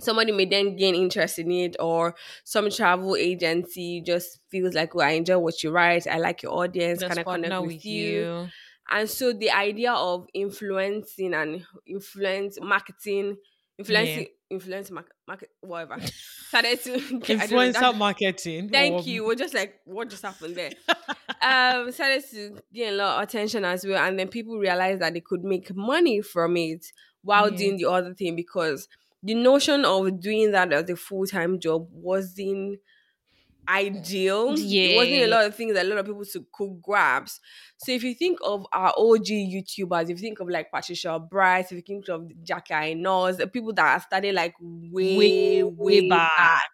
[0.00, 5.06] somebody may then gain interest in it or some travel agency just feels like well
[5.06, 7.84] i enjoy what you write i like your audience let's can i connect partner with,
[7.84, 8.48] you?
[8.90, 13.36] and so the idea of influencing and influence marketing
[13.78, 15.96] influencing influence market, market whatever
[16.48, 16.94] started to
[17.38, 19.24] I don't know, marketing Thank or- you.
[19.24, 20.72] We're just like, what just happened there?
[21.40, 25.14] um, started to gain a lot of attention as well, and then people realized that
[25.14, 26.84] they could make money from it
[27.22, 27.56] while Yeah.
[27.58, 28.88] doing the other thing because
[29.22, 32.78] the notion of doing that as a full time job wasn't
[33.68, 34.54] ideal.
[34.56, 37.42] It wasn't a lot of things that a lot of people to, could grasp.
[37.78, 41.66] So if you think of our OG YouTubers, if you think of like Patricia Bright,
[41.66, 46.30] if you think of Jackie Aina, the people that started like way, way, way back
[46.36, 46.70] back.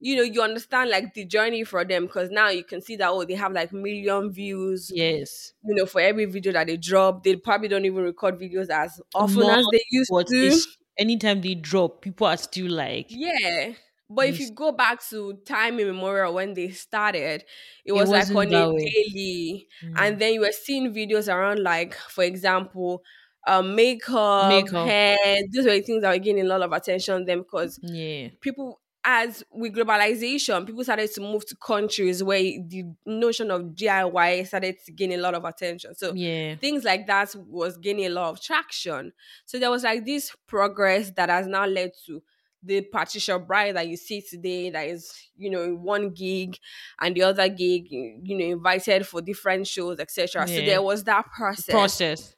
[0.00, 3.08] you know, you understand like the journey for them because now you can see that
[3.08, 7.24] oh, they have like million views, yes you know, for every video that they drop.
[7.24, 10.46] They probably don't even record videos as often More as they used but to.
[10.46, 13.72] it's, anytime they drop people are still like Yeah.
[14.10, 17.44] But if you go back to time immemorial when they started,
[17.84, 19.68] it It was like on a daily.
[19.82, 23.02] mm, And then you were seeing videos around like, for example,
[23.46, 24.78] um, makeup, Makeup.
[24.82, 25.16] hair.
[25.50, 28.80] These were the things that were gaining a lot of attention then because yeah people
[29.10, 34.76] as with globalization, people started to move to countries where the notion of DIY started
[34.84, 35.94] to gain a lot of attention.
[35.94, 39.14] So yeah things like that was gaining a lot of traction.
[39.46, 42.22] So there was like this progress that has now led to
[42.62, 46.58] the Patricia Bright that you see today that is, you know, one gig
[47.00, 50.46] and the other gig, you know, invited for different shows, etc.
[50.46, 51.70] So there was that process.
[51.70, 52.36] process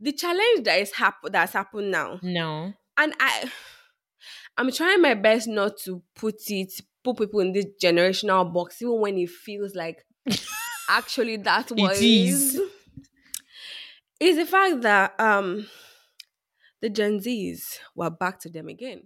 [0.00, 3.50] The challenge that is hap- that's happened now no and I
[4.60, 6.70] I'm trying my best not to put it
[7.02, 10.04] put people in this generational box, even when it feels like
[10.90, 12.60] actually that's what It is.
[14.20, 15.66] Is the fact that um
[16.82, 19.04] the Gen Zs were back to them again.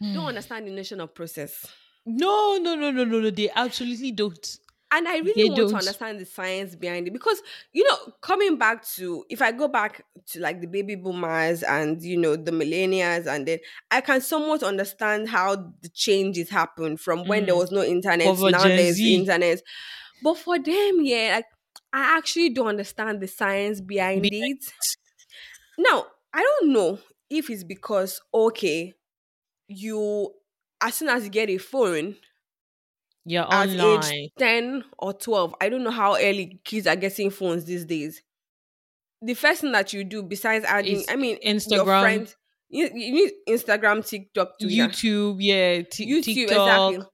[0.00, 0.14] Hmm.
[0.14, 1.66] Don't understand the notion of process.
[2.04, 3.30] No, no, no, no, no, no.
[3.30, 4.58] They absolutely don't.
[4.92, 5.76] And I really They want to don't.
[5.76, 7.40] understand the science behind it because,
[7.72, 12.02] you know, coming back to, if I go back to like the baby boomers and,
[12.02, 13.60] you know, the millennials, and then
[13.92, 17.56] I can somewhat understand how the changes happened from when there Mm.
[17.56, 19.62] was no internet to now Gen there's Z- internet.
[20.22, 21.46] But for them, yeah, like
[21.92, 24.64] I actually don't understand the science behind Behind it.
[25.78, 26.98] Now, I don't know
[27.28, 28.94] if it's because, okay,
[29.68, 30.34] you,
[30.80, 32.16] as soon as you get a phone,
[33.24, 34.02] You're at online.
[34.12, 38.22] age 10 or 12 i don't know how early kids are getting phones these days
[39.22, 42.00] the first thing that you do besides adding i mean your Instagram.
[42.00, 42.36] friends
[42.70, 46.92] you, you need instagram tiktok Twitter, YouTube, yeah, t- youtube TikTok.
[46.92, 47.10] exactly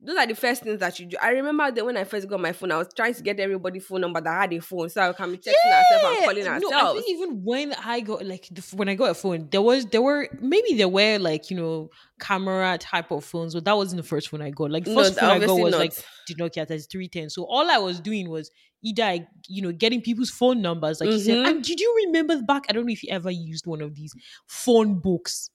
[0.00, 2.38] those are the first things that you do i remember that when i first got
[2.38, 5.02] my phone i was trying to get everybody phone number that had a phone so
[5.02, 8.24] i can be texting ourselves and calling no, I ourselves think even when I got
[8.24, 11.50] like the, when I got a phone, there was there were maybe there were like
[11.50, 14.70] you know camera type of phones, but that wasn't the first phone I got.
[14.70, 15.78] Like the No, first phone I got was not.
[15.80, 15.94] like
[16.28, 17.30] the Nokia 3310.
[17.30, 18.50] So all I was doing was
[18.84, 21.38] either you know getting people's phone numbers, like you said.
[21.38, 21.48] Mhm.
[21.50, 22.64] And did you remember back?
[22.68, 24.12] I don't know if you ever used one of these
[24.46, 25.50] phone books.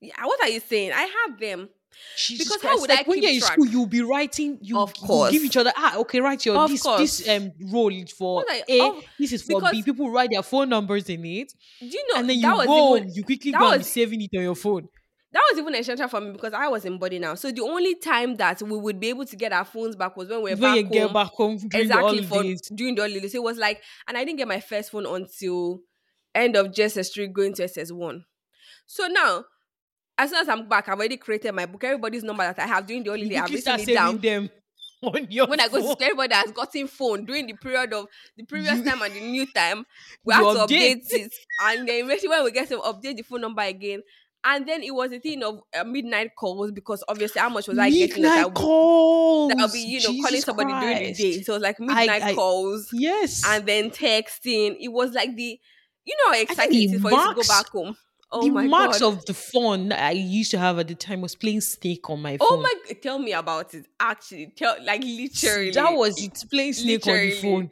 [0.00, 1.68] yeah, what are you saying i have them
[2.16, 3.52] Jesus Because how would like I when keep you're in track?
[3.52, 4.58] school, you'll be writing.
[4.60, 7.00] You, Of you give each other ah okay, write your Of this course.
[7.18, 9.82] this um role is for are- A, of- this is for B.
[9.82, 13.10] People write their phone numbers in it, do you know and then you go, even,
[13.14, 14.88] you quickly go and be saving it on your phone.
[15.32, 17.34] that was even essential for me because I was in body now.
[17.36, 20.28] So the only time that we would be able to get our phones back was
[20.28, 21.12] when we were when back home.
[21.14, 23.34] back home during exactly the for during the holidays.
[23.34, 25.80] It was like, and I didn't get my first phone until
[26.34, 28.24] end of JSS3 going to SS1.
[28.86, 29.44] So now,
[30.18, 31.82] as soon as I'm back, I've already created my book.
[31.84, 34.18] Everybody's number that I have during the holiday, I've written it down.
[34.18, 34.50] them
[35.02, 35.96] on your When I go to phone.
[36.00, 39.20] everybody that has gotten phone during the period of the previous You- time and the
[39.20, 39.84] new time,
[40.24, 41.00] we have to update.
[41.10, 41.32] it.
[41.62, 44.02] And then eventually when we get to update the phone number again.
[44.44, 47.78] And then it was a thing of uh, midnight calls because obviously how much was
[47.78, 49.48] I getting that I Midnight calls.
[49.52, 51.42] that I'll be, you know, calling Jesus somebody during the day.
[51.42, 53.44] So it was like midnight I- calls Yes.
[53.46, 54.76] and then texting.
[54.80, 55.60] It was like the,
[56.04, 57.96] you know, how exciting it is for you to go back home.
[58.32, 59.12] Oh the my marks god!
[59.12, 62.38] of the phone I used to have at the time was playing Snake on my
[62.40, 62.58] oh phone.
[62.58, 62.94] oh my!
[62.94, 63.86] Tell me about it.
[64.00, 65.70] Actually, tell like literally.
[65.70, 66.42] That was it.
[66.50, 67.70] Playing Snake on the phone.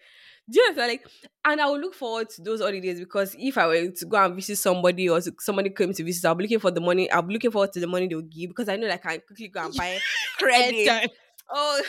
[0.51, 0.91] Do you understand?
[0.91, 1.07] Like,
[1.45, 4.35] and I would look forward to those holidays because if I were to go and
[4.35, 7.11] visit somebody or somebody came to visit, I'll be looking for the money.
[7.11, 9.21] I'll be looking forward to the money they'll give because I know that I can
[9.27, 9.99] quickly go and buy
[10.39, 11.11] credit.
[11.53, 11.83] Oh,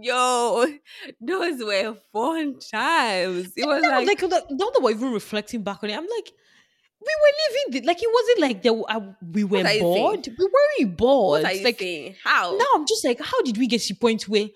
[0.00, 0.66] yo,
[1.20, 3.52] those were fun times.
[3.56, 6.32] It was like, like, like now that we're even reflecting back on it, I'm like,
[7.00, 9.00] we were living the, like it wasn't like there, uh,
[9.32, 10.28] we were bored.
[10.38, 11.42] We weren't bored.
[11.42, 12.16] what are you like saying?
[12.22, 12.56] How?
[12.56, 14.48] now, I'm just like, how did we get to the point where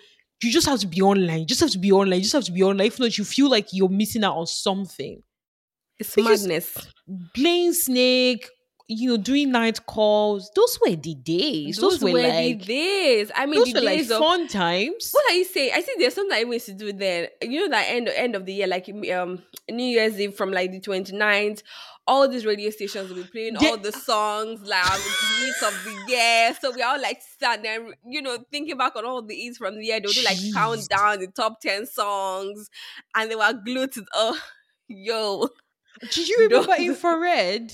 [0.42, 1.40] you just have to be online?
[1.40, 2.18] You just have to be online.
[2.18, 2.88] You just have to be online.
[2.88, 5.22] If not, you feel like you're missing out on something.
[5.98, 6.76] It's because- madness.
[7.34, 8.48] Playing Snake,
[8.88, 10.50] you know, doing night calls.
[10.54, 11.78] Those were the days.
[11.78, 13.30] Those, were, the like days.
[13.34, 15.10] I mean, those the were like days of fun times.
[15.12, 15.72] What are you saying?
[15.74, 17.28] I think there's something I used to do then.
[17.42, 20.70] You know, that end end of the year, like um New Year's Eve from like
[20.70, 21.62] the 29th,
[22.06, 25.84] all these radio stations will be playing They- all the songs, like the hits of
[25.84, 26.56] the year.
[26.60, 29.76] So we all like sat there, you know, thinking back on all the hits from
[29.76, 30.00] the year.
[30.00, 32.68] They would do like count down the top 10 songs,
[33.14, 34.38] and they were glued to oh
[34.88, 35.48] yo.
[36.12, 37.72] Did you remember infrared?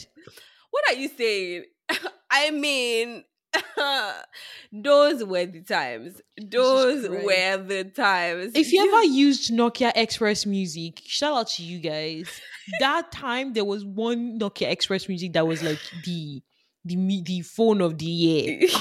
[0.71, 1.65] What are you saying?
[2.31, 3.25] I mean,
[4.73, 6.21] those were the times.
[6.41, 8.53] Those were the times.
[8.55, 12.29] If you ever used Nokia Express Music, shout out to you guys.
[12.81, 16.43] that time there was one Nokia Express Music that was like the
[16.85, 18.69] the me- the phone of the year.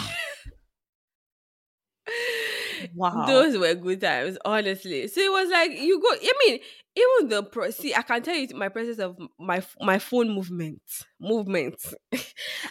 [2.95, 3.25] Wow.
[3.25, 5.07] Those were good times, honestly.
[5.07, 6.09] So it was like you go.
[6.11, 6.59] I mean,
[6.95, 7.69] even the pro.
[7.71, 10.81] See, I can tell you my process of my my phone movement,
[11.19, 11.75] movement.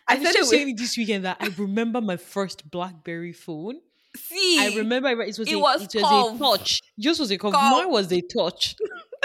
[0.09, 3.81] I was just with, saying this weekend that I remember my first BlackBerry phone.
[4.16, 4.59] see.
[4.61, 6.81] I remember it was, it a, was it was a touch.
[6.97, 7.53] Yours was a curve.
[7.53, 7.62] Curve.
[7.62, 8.77] Mine was a touch.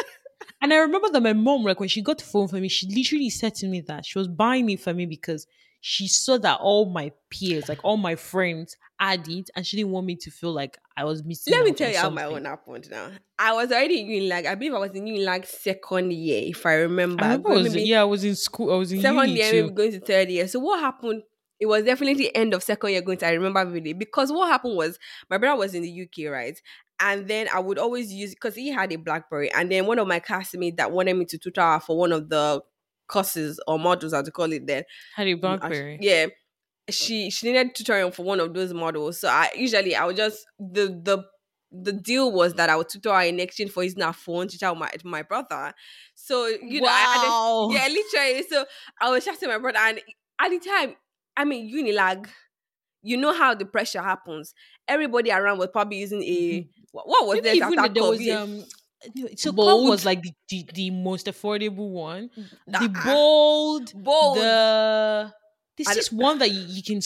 [0.62, 2.88] and I remember that my mom, like when she got the phone for me, she
[2.88, 5.48] literally said to me that she was buying it for me because
[5.82, 9.92] she saw that all my peers, like all my friends, had it, and she didn't
[9.92, 11.54] want me to feel like I was missing.
[11.54, 13.10] Let me tell you how my own happened now.
[13.38, 16.66] I was already in like I believe I was in Unilag like second year, if
[16.66, 17.24] I remember.
[17.24, 18.72] I remember I was, Maybe yeah, I was in school.
[18.72, 19.64] I was in second year, too.
[19.64, 20.48] maybe going to third year.
[20.48, 21.24] So what happened?
[21.60, 24.76] It was definitely end of second year going to I remember really because what happened
[24.76, 24.98] was
[25.30, 26.60] my brother was in the UK, right?
[27.00, 30.08] And then I would always use because he had a Blackberry, and then one of
[30.08, 32.62] my classmates that wanted me to tutor for one of the
[33.08, 34.84] courses or modules, as to call it then.
[35.16, 35.98] Had a BlackBerry.
[36.02, 36.28] Yeah.
[36.90, 39.20] She she needed tutoring for one of those models.
[39.20, 41.24] So I usually I would just the the
[41.72, 44.58] the deal was that I would tutor her in exchange for using her phone to
[44.60, 45.74] tell my my brother.
[46.16, 47.70] So you know, I had Wow.
[47.70, 48.44] a, yeah, literally.
[48.50, 48.66] So
[49.02, 50.00] I was chatting my brother, and
[50.40, 50.96] at the time,
[51.38, 52.28] I mean, Unilag,
[53.02, 54.54] you know how the pressure happens.
[54.88, 58.66] Everybody around was probably using a what, what was this even after there was um
[59.36, 59.90] so Bold.
[59.90, 62.30] was like the, the, the most affordable one.
[62.68, 64.38] The bold, bold.
[64.38, 65.34] the
[65.78, 67.02] there's is one that you, you can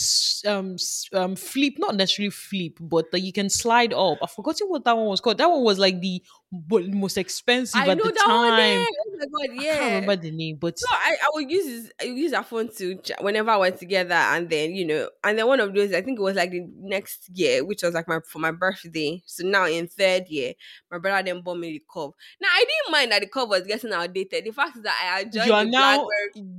[0.45, 0.75] um
[1.13, 4.17] um flip, not necessarily flip, but that you can slide up.
[4.21, 5.37] I forgot what that one was called.
[5.37, 8.57] That one was like the most expensive I at know the that time.
[8.57, 8.85] there.
[8.87, 9.77] Oh my god, I yeah.
[9.77, 12.69] can't remember the name, but So I, I would use I would use our phone
[12.75, 16.19] to whenever we're together, and then you know, and then one of those I think
[16.19, 19.21] it was like the next year, which was like my for my birthday.
[19.25, 20.53] So now in third year,
[20.91, 22.11] my brother then bought me the cup.
[22.41, 24.45] Now I didn't mind that the cup was getting outdated.
[24.45, 26.07] The fact is that I joined you are now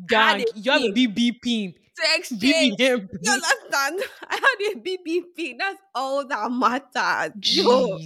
[0.06, 0.44] gang.
[0.54, 0.92] You have a.
[0.92, 1.74] BB pin.
[1.98, 2.78] To exchange.
[2.78, 4.02] BBM You understand?
[4.28, 5.58] I had a BBP.
[5.58, 7.34] That's all that mattered.
[7.46, 7.98] Yo,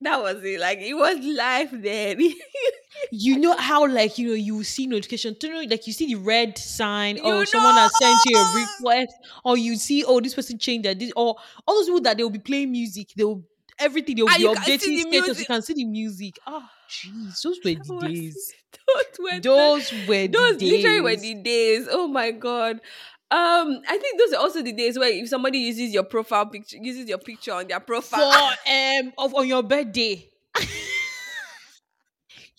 [0.00, 0.60] that was it.
[0.60, 2.20] Like it was life then.
[3.10, 6.56] you know how like you know you see notification know like you see the red
[6.58, 9.12] sign or You oh, someone has sent you a request
[9.44, 11.36] or you see oh this person changed that this or
[11.66, 13.42] all those people that they will be playing music they'll
[13.78, 17.58] everything And be you updating the status you can see the music oh jeez those
[17.64, 21.88] were the days those were the- those were those the literally were the days.
[21.90, 22.80] Oh my god.
[23.28, 26.76] Um, I think those are also the days where if somebody uses your profile picture,
[26.80, 28.52] uses your picture on their for profile.
[28.66, 30.30] um of on your birthday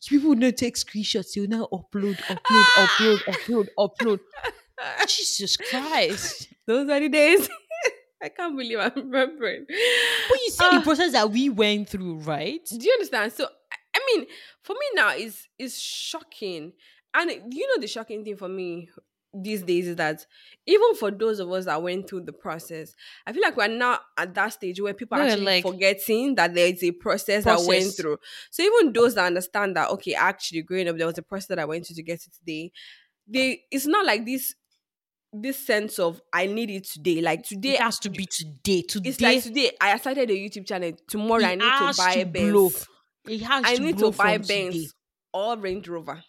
[0.07, 4.19] people will not take screenshots you'll now upload upload upload upload upload
[5.07, 7.49] jesus christ those are the days.
[8.21, 9.67] I can't believe I'm remembering.
[10.29, 10.77] But you see Ah.
[10.79, 12.61] the process that we went through, right?
[12.69, 13.33] Do you understand?
[13.33, 14.27] So I- I mean,
[14.63, 16.73] for me now is is shocking.
[17.13, 18.89] And you know the shocking thing for me
[19.33, 20.25] these days is that
[20.65, 22.93] even for those of us that went through the process,
[23.25, 26.35] I feel like we're now at that stage where people are No, actually like- forgetting
[26.35, 28.17] that there is a process, that went through.
[28.51, 31.59] So even those that understand that okay, actually growing up, there was a process that
[31.59, 32.71] I went through to get to today.
[33.27, 34.55] They it's not like this
[35.41, 37.21] this sense of I need it today.
[37.21, 38.81] Like today It has to be today.
[38.81, 40.91] Today, it's like today I started a YouTube channel.
[41.07, 42.69] Tomorrow I need to buy to a blow.
[42.69, 42.87] Benz.
[43.27, 44.69] it has I to need to buy from today.
[44.71, 44.93] Benz
[45.33, 46.23] or Range Rover.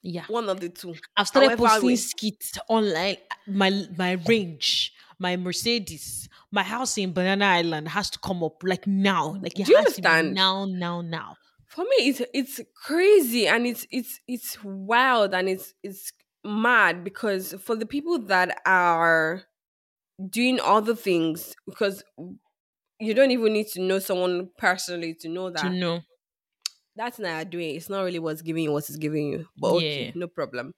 [0.00, 0.94] Yeah, One of the two.
[1.16, 3.16] I've started However posting skits online.
[3.48, 8.86] My my range, my Mercedes, my house in Banana Island has to come up like
[8.86, 9.36] now.
[9.42, 10.34] Like it Do you has to be understand?
[10.34, 11.36] now, now, now.
[11.66, 16.12] For me, it's it's crazy and it's it's it's wild and it's it's
[16.44, 19.44] mad because for the people that are
[20.30, 22.02] doing other things, because
[23.00, 26.00] you don't even need to know someone personally to know that To know.
[26.96, 27.76] that's not doing.
[27.76, 29.48] It's not really what's giving you what is giving you.
[29.56, 30.12] But okay, Yeah.
[30.14, 30.74] no problem.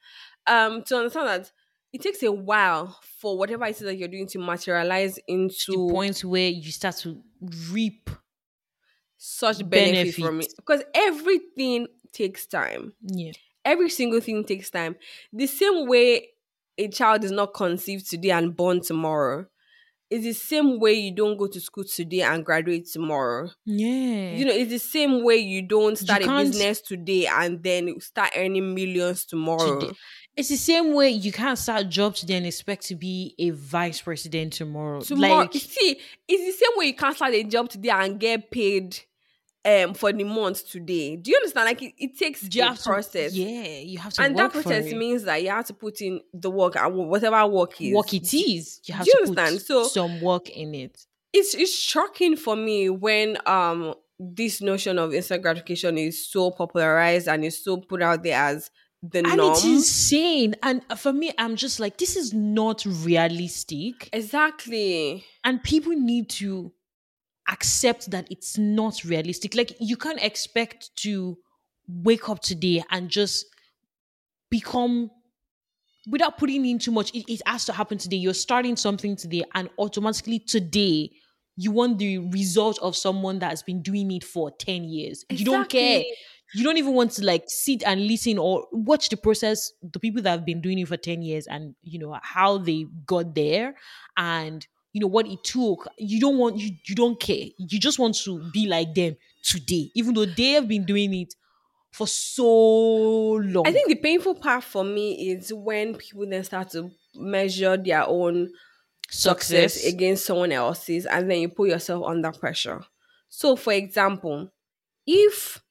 [0.46, 1.52] Um, to understand that
[1.92, 5.92] it takes a while for whatever it is that you're doing to materialize into the
[5.92, 7.22] point where you start to
[7.70, 8.10] reap.
[9.16, 10.52] such benefit from it.
[10.56, 12.94] Because everything takes time.
[13.02, 13.32] Yeah.
[13.64, 14.96] Every single thing takes time.
[15.32, 16.28] The same way
[16.78, 19.46] a child is not conceived today and born tomorrow.
[20.10, 23.50] It's the same way you don't go to school today and graduate tomorrow.
[23.64, 24.32] Yeah.
[24.32, 28.30] You know, it's the same way you don't start a business today and then start
[28.36, 29.78] earning millions tomorrow.
[29.78, 29.92] Today.
[30.36, 33.50] It's the same way you can't start a job today and expect to be a
[33.50, 35.00] vice president tomorrow.
[35.00, 38.50] Tomorrow, Like see, it's the same way you can't start a job today and get
[38.50, 38.98] paid
[39.64, 41.16] um for the month today.
[41.16, 41.66] Do you understand?
[41.66, 43.34] Like it, it takes you a have to- process.
[43.34, 44.96] yeah, you have to and that process it.
[44.96, 47.94] means that you have to put in the work and whatever work is.
[47.94, 48.80] work it is.
[48.86, 49.60] You have do you to put understand?
[49.62, 51.04] So- some work in it.
[51.32, 57.28] It's it's shocking for me when um this notion of instant gratification is so popularized
[57.28, 58.70] and is so put out there as
[59.02, 59.52] the And norm.
[59.52, 60.56] it's insane.
[60.62, 64.10] And for me, I'm just like, this is not realistic.
[64.12, 65.24] exactly.
[65.44, 66.72] And people need to
[67.50, 69.54] accept that it's not realistic.
[69.54, 71.36] Like, you can't expect to
[71.88, 73.46] wake up today and just
[74.50, 75.10] become
[76.08, 77.14] without putting in too much.
[77.14, 78.16] It, it has to happen today.
[78.16, 81.10] You're starting something today, and automatically today,
[81.56, 85.24] you want the result of someone that's been doing it for 10 years.
[85.30, 86.02] You don't care.
[86.54, 90.20] You don't even want to like sit and listen or watch the process, the people
[90.22, 93.76] that have been doing it for 10 years and you know how they got there
[94.16, 95.88] and you know what it took.
[95.98, 97.46] You don't want you you don't care.
[97.58, 101.34] You just want to be like them today, even though they have been doing it
[101.92, 102.44] for so
[103.34, 103.66] long.
[103.66, 108.04] I think the painful part for me is when people then start to measure their
[108.06, 108.52] own
[109.10, 112.82] success against someone else's and then you put yourself under pressure.
[113.28, 114.52] So for example,
[115.06, 115.62] if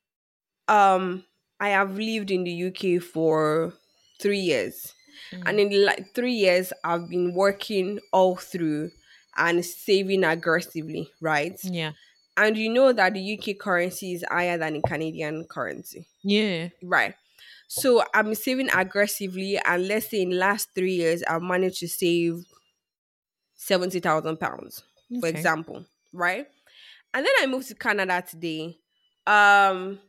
[0.67, 1.25] um
[1.59, 3.73] I have lived in the UK for
[4.21, 4.93] 3 years
[5.45, 5.73] And Mm.
[5.73, 8.91] in like three years, I've been working all through
[9.39, 11.57] and saving aggressively, right?
[11.63, 11.93] Yeah.
[12.37, 16.69] And you know that the UK currency is higher than the Canadian currency, Yeah.
[16.83, 17.15] right?
[17.67, 21.87] So I'm saving aggressively, and let's say in the last three years, I've managed to
[21.87, 22.45] save
[23.55, 24.83] seventy thousand pounds,
[25.19, 25.37] for Okay.
[25.37, 26.47] example, right?
[27.13, 28.77] And then I moved to Canada today.
[29.27, 29.99] Um,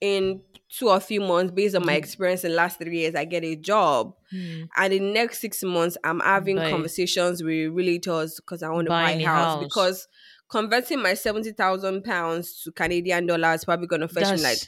[0.00, 3.24] in two or three months, based on my experience in the last three years, I
[3.24, 4.14] get a job.
[4.32, 4.68] Mm.
[4.76, 8.86] And in the next six months, I'm having Buy- conversations with realtors because I want
[8.86, 9.64] to buy Buying a house, house.
[9.64, 10.08] because
[10.48, 14.58] converting my seventy thousand pounds to Canadian dollars probably gonna fetch me like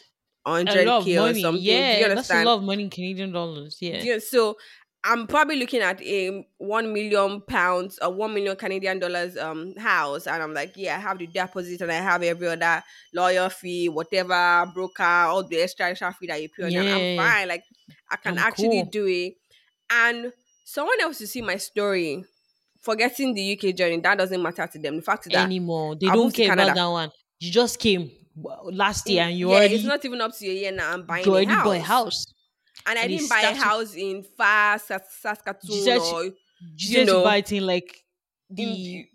[0.46, 1.62] hundred lot of k or something.
[1.62, 3.78] Yeah, you that's a lot of money in Canadian dollars.
[3.80, 4.02] Yeah.
[4.02, 4.56] Yeah, so
[5.04, 10.26] I'm probably looking at a one million pounds or one million Canadian dollars um house,
[10.26, 12.82] and I'm like, yeah, I have the deposit and I have every other
[13.14, 16.72] lawyer fee, whatever, broker, all the extra extra fee that you pay on.
[16.72, 17.48] it, I'm fine.
[17.48, 17.64] Like
[18.10, 18.90] I can I'm actually cool.
[18.90, 19.34] do it.
[19.90, 20.32] And
[20.64, 22.24] someone else to see my story,
[22.82, 24.96] forgetting the UK journey, that doesn't matter to them.
[24.96, 25.96] The fact is that Anymore.
[25.96, 27.10] They I don't care about that one.
[27.38, 28.10] You just came
[28.64, 30.92] last year and you yeah, already, it's not even up to a year now.
[30.92, 31.64] I'm buying you a house.
[31.64, 32.26] bought a house.
[32.88, 36.32] And I and didn't buy a house in far Saskatoon You said or You,
[36.76, 38.04] You know, buy it in like
[38.50, 39.06] the in,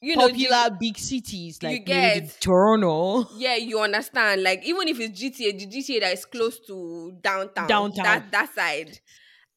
[0.00, 3.28] you know, you- popular big cities like get- Toronto.
[3.36, 4.42] yeah, you understand.
[4.42, 8.04] Like even if it's GTA, the GTA that is close to downtown, Downtown.
[8.04, 8.98] that that side,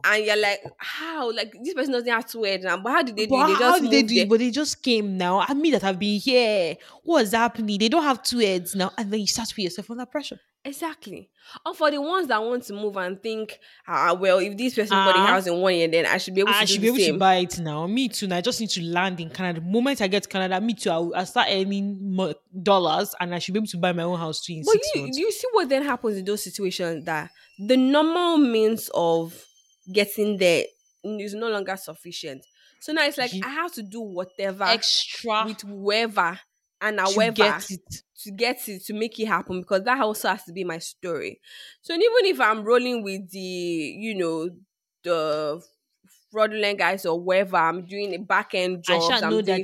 [0.04, 1.32] and you're like, how?
[1.34, 3.32] Like this person doesn't have to wear now, but how did they do?
[3.32, 3.48] But it?
[3.48, 4.24] They how just did they do there.
[4.26, 4.30] it?
[4.30, 5.40] But they just came now.
[5.48, 6.76] I mean that have been here.
[7.04, 7.80] What's happening?
[7.80, 10.40] They don't have two heads now, and then you start to put yourself under pressure.
[10.66, 11.30] Exactly.
[11.64, 14.98] Or for the ones that want to move and think, ah, well, if this person
[14.98, 15.28] bought a Ah.
[15.28, 17.14] house in one year, then I should be able to I should be able same.
[17.14, 17.86] to buy it now.
[17.86, 18.26] Me too.
[18.26, 19.60] Now I just need to land in Canada.
[19.60, 20.90] The moment I get to Canada, me too.
[20.90, 24.42] I'll, I'll start earning dollars, and I should be able to buy my own house
[24.42, 25.18] too in But six you, months.
[25.20, 29.40] you see what then happens in those situations that the normal means of
[29.94, 30.64] getting there
[31.04, 32.44] is no longer sufficient.
[32.82, 36.40] So now it's like You- I have to do whatever Extra with whoever
[36.86, 38.04] and to however get it.
[38.20, 41.42] to get it to make it happen because that also has to be my story.
[41.82, 44.50] So even if I'm rolling with the you know
[45.04, 45.62] the
[46.32, 49.62] fraudulent guys or whatever, I'm doing a back end I job, shall know that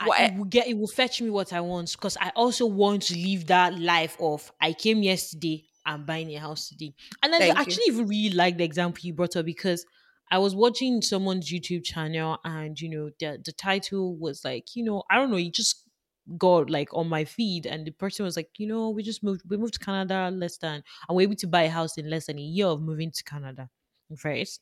[0.00, 3.02] I, it will get it will fetch me what I want because I also want
[3.02, 6.94] to live that life of I came yesterday, I'm buying a house today.
[7.22, 7.60] And I Thank you.
[7.60, 9.86] actually even really like the example you brought up because
[10.30, 14.82] I was watching someone's YouTube channel and you know the the title was like, you
[14.84, 15.84] know, I don't know, it just
[16.38, 19.42] got like on my feed and the person was like, you know, we just moved
[19.48, 22.26] we moved to Canada less than and we're able to buy a house in less
[22.26, 23.68] than a year of moving to Canada.
[24.18, 24.60] First.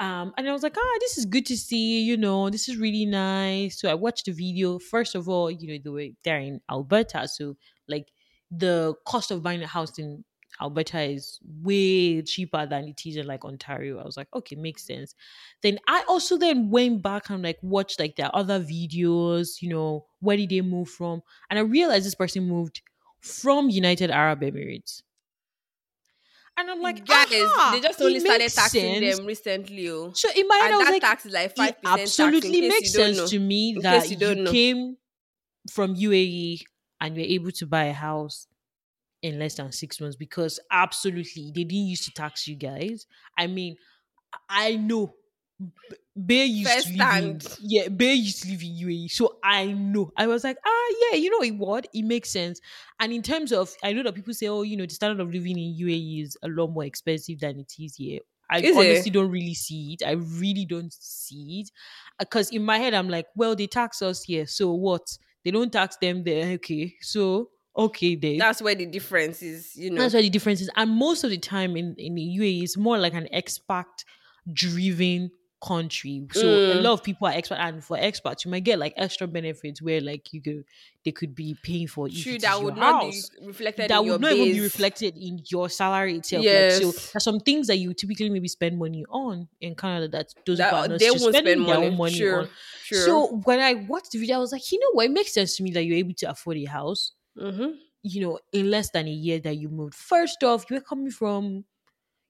[0.00, 2.76] Um, and I was like, ah, this is good to see, you know, this is
[2.76, 3.80] really nice.
[3.80, 4.78] So I watched the video.
[4.80, 7.28] First of all, you know, they were there in Alberta.
[7.28, 8.08] So like
[8.50, 10.24] the cost of buying a house in
[10.60, 13.98] Alberta is way cheaper than it is in like Ontario.
[13.98, 14.86] I was like, okay, makes mm.
[14.86, 15.14] sense.
[15.62, 20.06] Then I also then went back and like watched like their other videos, you know,
[20.20, 21.22] where did they move from?
[21.48, 22.82] And I realized this person moved
[23.20, 25.02] from United Arab Emirates.
[26.56, 29.16] And I'm like, guys, they just only started taxing sense.
[29.16, 29.88] them recently.
[29.88, 30.12] Oh.
[30.12, 32.00] So in my head, I was that like, tax is like it five percent.
[32.02, 33.26] absolutely makes sense know.
[33.26, 34.96] to me In that you, you came
[35.70, 36.60] from UAE
[37.00, 38.46] and you're able to buy a house
[39.22, 43.06] in less than six months because absolutely they didn't used to tax you guys.
[43.36, 43.76] I mean,
[44.48, 45.14] I know
[46.26, 49.66] Bay used First to live in yeah, Bay used to live in UAE, so I
[49.72, 50.10] know.
[50.16, 51.86] I was like, ah, yeah, you know what?
[51.94, 52.60] It makes sense.
[52.98, 55.32] And in terms of, I know that people say, oh, you know, the standard of
[55.32, 58.20] living in UAE is a lot more expensive than it is here.
[58.50, 58.76] I Is it?
[58.76, 60.04] honestly don't really see it.
[60.06, 61.70] I really don't see it.
[62.18, 64.46] Because in my head, I'm like, well, they tax us here.
[64.46, 65.16] So what?
[65.44, 66.54] They don't tax them there.
[66.54, 66.96] Okay.
[67.00, 67.50] So,
[67.84, 68.38] okay, then.
[68.38, 69.76] That's where the difference is.
[69.76, 70.02] You know.
[70.02, 70.70] That's where the difference is.
[70.76, 73.86] And most of the time in, in the UAE, it's more like an expat
[74.52, 75.30] driven
[75.62, 76.26] country.
[76.32, 76.82] So a Mm.
[76.82, 80.00] lot of people are expat and for expats, you might get like extra benefits where
[80.00, 80.62] like you go
[81.04, 84.20] they could be paying for True, that would not be reflected That in your would
[84.22, 86.46] not even be reflected in your salary itself.
[86.46, 90.34] Like, so there's some things that you typically maybe spend money on in Canada that
[90.46, 91.86] those That- not they just won't spend their money.
[91.88, 92.48] own money Sure, on.
[92.82, 93.04] sure.
[93.04, 95.06] So when I watched the video, I was like, you know what?
[95.06, 97.70] It makes sense to me that you're able to afford a house hmm
[98.02, 99.94] you know, in less than a year that you moved.
[99.94, 101.66] First off, you're coming from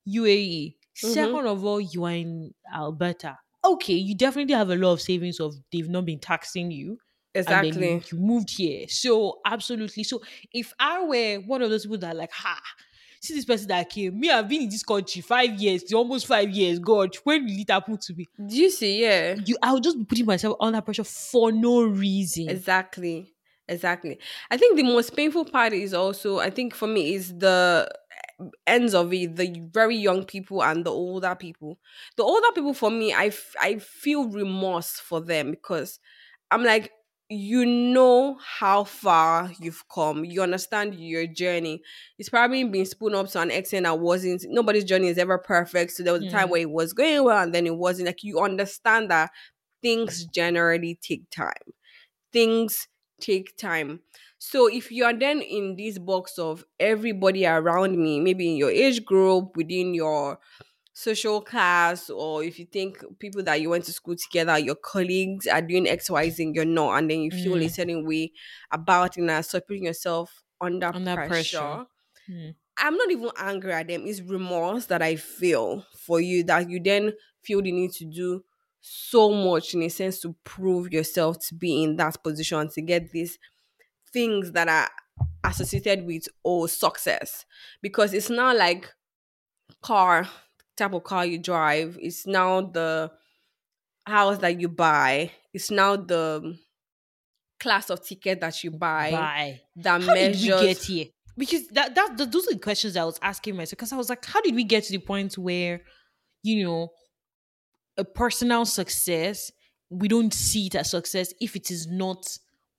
[0.04, 0.76] UAE.
[1.04, 1.12] Mhm.
[1.12, 3.38] Second of all, you are in Alberta.
[3.64, 6.98] Okay, you definitely have a lot of savings of they've not been taxing you.
[7.34, 7.92] Exactly.
[7.92, 8.88] you, you moved here.
[8.88, 10.02] So absolutely.
[10.02, 10.20] So
[10.52, 12.60] if I were one of those people that like, ha,
[13.20, 14.18] see this person that came.
[14.18, 16.78] Me, I've been in this country five years, almost five years.
[16.80, 18.26] God, when will it happen to me?
[18.44, 19.02] Do you see?
[19.02, 19.36] Yeah.
[19.46, 22.48] You I'll just be putting myself under pressure for no reason.
[22.48, 23.32] Exactly.
[23.70, 24.18] Exactly.
[24.50, 27.88] I think the most painful part is also, I think for me, is the
[28.66, 31.78] ends of it, the very young people and the older people.
[32.16, 36.00] The older people, for me, I, f- I feel remorse for them because
[36.50, 36.92] I'm like,
[37.28, 40.24] you know how far you've come.
[40.24, 41.82] You understand your journey.
[42.18, 44.44] It's probably been spoon up to an extent that wasn't.
[44.48, 45.92] Nobody's journey is ever perfect.
[45.92, 48.08] So there was a time Mm, where it was going well and then it wasn't.
[48.08, 49.30] Like you understand that
[49.82, 51.72] things generally take time.
[52.32, 52.86] Things
[53.20, 54.00] take time.
[54.38, 58.70] So if you are then in this box of everybody around me, maybe in your
[58.70, 60.38] age group, within your
[60.92, 65.46] social class, or if you think people that you went to school together, your colleagues
[65.46, 68.06] are doing X, Y, Z, and you're not, and then you feel a mm, certain
[68.06, 68.32] way
[68.70, 71.80] about it and start putting yourself under under pressure.
[71.82, 71.86] pressure.
[72.28, 74.06] Mm, I'm not even angry at them.
[74.06, 77.12] It's remorse that I feel for you that you then
[77.42, 78.44] feel the need to do
[78.80, 83.10] so much in a sense to prove yourself to be in that position to get
[83.10, 83.38] these
[84.12, 84.90] things that are
[85.44, 87.44] associated with oh success
[87.82, 88.90] because it's not like
[89.82, 90.26] car
[90.76, 93.10] type of car you drive it's now the
[94.06, 96.56] house that you buy it's now the
[97.58, 99.10] class of ticket that you buy
[99.76, 101.06] that How did we get here?
[101.36, 103.78] Because that that th- those are the questions I was asking myself.
[103.78, 105.82] Because I was like, how did we get to the point where,
[106.42, 106.90] you know,
[107.98, 109.50] a personal success
[109.90, 112.24] we don't see it as success if it is not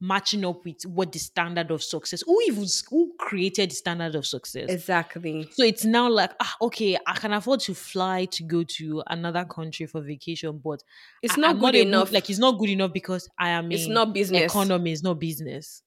[0.03, 4.26] matching up with what the standard of success who even who created the standard of
[4.26, 4.68] success?
[4.70, 5.47] Exactly.
[5.51, 9.45] So it's now like ah, okay i can afford to fly to go to another
[9.45, 10.82] country for vacation but
[11.22, 12.12] it's I- not I'm good able- enough.
[12.12, 14.41] like it's not good enough because i am it's in not business.
[14.43, 15.84] economy it's not business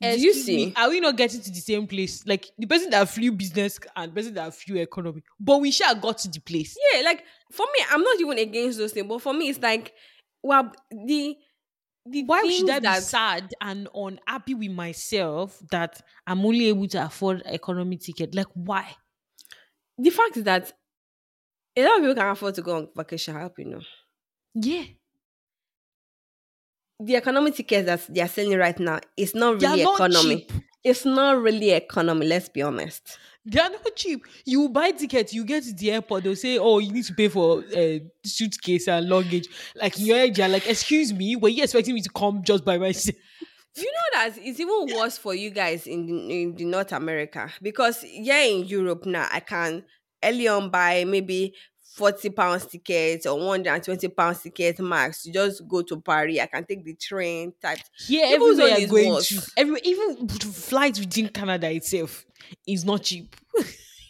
[0.00, 0.74] Do you Excuse me, see?
[0.76, 4.10] are we not getting to the same place like the person that flew business and
[4.10, 7.64] the person that flew economy but we sure got to the place yeah like for
[7.64, 9.94] me i'm not even against those things but for me it's like
[10.42, 10.70] well
[11.06, 11.34] the
[12.04, 16.86] the why should I be that sad and unhappy with myself that I'm only able
[16.88, 18.32] to afford economy ticket?
[18.32, 18.94] Like why?
[19.98, 20.72] the fact is that
[21.76, 23.80] a lot of people can afford to go on vacation help you know
[24.54, 24.84] Yeah,
[27.00, 30.52] the economy tickets that they are selling right now is not really not economy cheap.
[30.84, 33.18] it's not really economy let's be honest
[33.48, 34.26] They are not cheap.
[34.44, 37.28] You buy tickets, you get to the airport, they'll say, "Oh, you need to pay
[37.28, 42.02] for uh, suitcase and luggage." Like you're, you're like, "Excuse me, were you expecting me
[42.02, 43.16] to come just by myself?"
[43.76, 46.92] Do you know that it's even worse for you guys in the, in the north
[46.92, 49.84] america because yeah in europe now i can
[50.24, 51.54] early on buy maybe
[51.96, 56.64] 40 pounds ticket or 120 pounds ticket max to just go to paris i can
[56.64, 57.78] take the train type
[58.28, 59.28] People's everywhere you're going worse.
[59.28, 62.26] to, every even flights within Canada itself
[62.66, 63.34] is not cheap.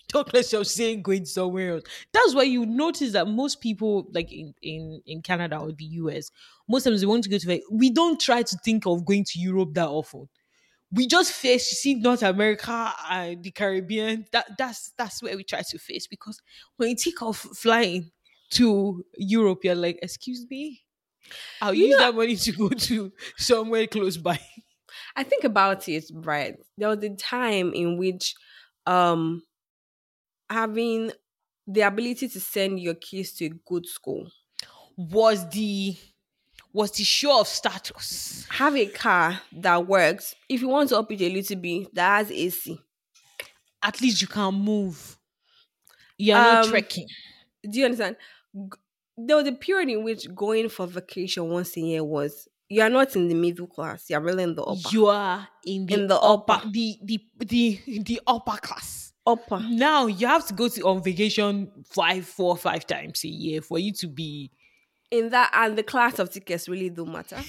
[0.09, 1.83] Talk less of saying going somewhere else.
[2.13, 6.31] That's why you notice that most people, like in in in Canada or the US,
[6.69, 7.61] most times they want to go to.
[7.71, 10.29] We don't try to think of going to Europe that often.
[10.93, 14.27] We just face you see North America and the Caribbean.
[14.33, 16.41] That that's that's where we try to face because
[16.77, 18.11] when you think of flying
[18.53, 20.83] to Europe, you're like, excuse me,
[21.61, 24.41] I'll You use know- that money to go to somewhere close by.
[25.17, 26.57] I think about it, right?
[26.79, 28.35] There was a time in which
[28.87, 29.43] um
[30.51, 31.13] having
[31.67, 34.31] the ability to send your kids to a good school,
[34.97, 35.97] Was the
[36.77, 38.47] was the show of status.
[38.51, 40.35] have a car that works.
[40.49, 42.79] If you want to up it a little bit, that has AC.
[43.83, 45.17] At least you can move.
[46.19, 47.07] You're not Um, trekking.
[47.69, 48.17] Do you understand?
[49.17, 52.91] There was a period in which going for vacation once a year was you are
[52.91, 54.89] not in the middle class, you're really in the upper.
[54.91, 56.69] You are in the, In the upper, upper.
[56.71, 59.13] the the the the upper class.
[59.27, 59.61] upper.
[59.61, 63.79] Now you have to go to on vacation five, four, five times a year for
[63.79, 64.51] you to be
[65.11, 67.45] In that and the class of tickets really do matter.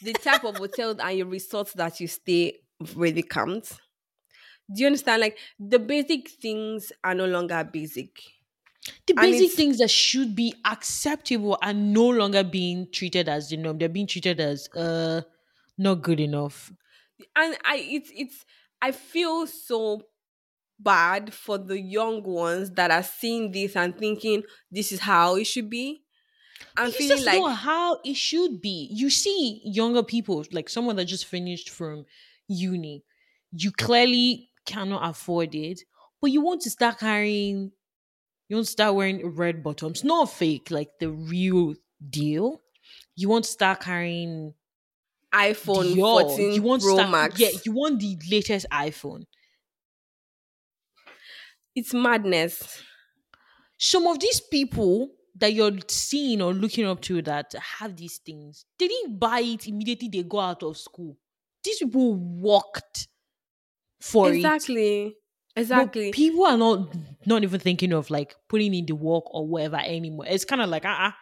[0.00, 2.60] the type of hotel and your resort that you stay
[2.94, 3.80] really counts.
[4.72, 5.20] Do you understand?
[5.22, 8.10] Like the basic things are no longer basic.
[9.06, 13.78] the basic things that should be acceptable are no longer being treated as the norm.
[13.78, 15.22] They're being treated as uh
[15.78, 16.72] not good enough.
[17.34, 18.44] And I it's it's
[18.82, 20.02] I feel so
[20.80, 25.46] bad for the young ones that are seeing this and thinking this is how it
[25.46, 26.05] should be.
[26.76, 28.88] I'm It's feeling just like not how it should be.
[28.92, 32.04] You see younger people, like someone that just finished from
[32.48, 33.04] uni,
[33.52, 35.80] you clearly cannot afford it,
[36.20, 37.72] but you want to start carrying,
[38.48, 41.74] you want to start wearing red bottoms, not fake, like the real
[42.10, 42.60] deal.
[43.16, 44.54] You want to start carrying
[45.34, 46.22] iPhone Dior.
[46.22, 47.38] 14 You want Pro start, Max.
[47.40, 49.24] yeah, you want the latest iPhone.
[51.74, 52.82] it's madness.
[53.78, 58.64] Some of these people that you're seeing or looking up to that have these things,
[58.78, 61.16] they didn't buy it immediately they go out of school.
[61.62, 63.08] These people worked
[64.00, 64.36] for it.
[64.36, 65.16] exactly.
[65.58, 66.12] Exactly.
[66.12, 70.26] people are not not even thinking of like putting in the work or whatever anymore.
[70.28, 71.12] It's kind of like uh-uh.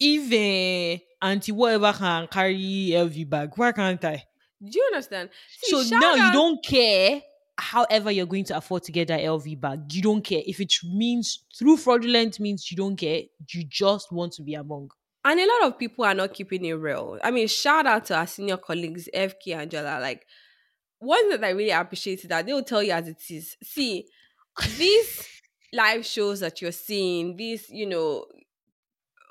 [0.00, 4.24] Uh, auntie whatever can carry LV bag, why can't I?
[4.62, 5.30] Do you understand?
[5.48, 7.20] See, So now you don't care
[7.56, 9.92] however you're going to afford to get that LV bag.
[9.92, 10.42] You don't care.
[10.44, 13.22] If it means through fraudulent means you don't care.
[13.48, 14.90] You just want to be among.
[15.24, 17.18] And a lot of people are not keeping it real.
[17.22, 20.00] I mean, shout out to our senior colleagues, FK and Jola.
[20.00, 20.26] Like,
[20.98, 23.56] one thing that I really appreciate is that they'll tell you as it is.
[23.62, 24.06] See,
[24.76, 25.26] these
[25.72, 28.26] live shows that you're seeing, these, you know,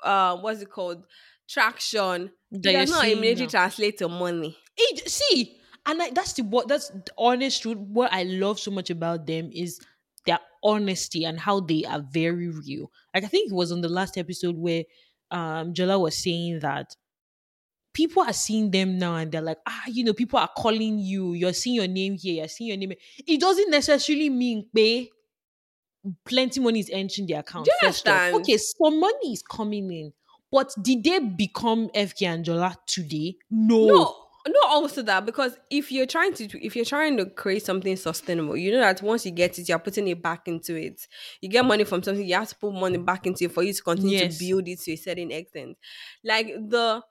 [0.02, 1.04] uh, what's it called?
[1.48, 2.30] Traction.
[2.50, 3.50] That you're does not immediately now.
[3.50, 4.56] translate to money.
[4.76, 7.78] It, see, and I, that's the what that's the honest truth.
[7.78, 9.80] What I love so much about them is
[10.26, 12.90] their honesty and how they are very real.
[13.14, 14.84] Like I think it was on the last episode where
[15.30, 16.94] um Jola was saying that
[17.92, 21.32] people are seeing them now and they're like, ah, you know, people are calling you,
[21.34, 22.92] you're seeing your name here, you're seeing your name.
[23.26, 25.10] It doesn't necessarily mean pay
[26.24, 27.66] plenty money is entering the account.
[27.66, 28.36] Do you understand?
[28.36, 30.12] Okay, some money is coming in.
[30.50, 33.36] But did they become FK and Jola today?
[33.50, 33.86] No.
[33.86, 37.96] No, not also that because if you're trying to if you're trying to create something
[37.96, 41.06] sustainable, you know that once you get it, you're putting it back into it.
[41.40, 43.72] You get money from something, you have to put money back into it for you
[43.72, 44.38] to continue Yes.
[44.38, 45.78] to build it to a certain extent.
[46.22, 47.02] Like the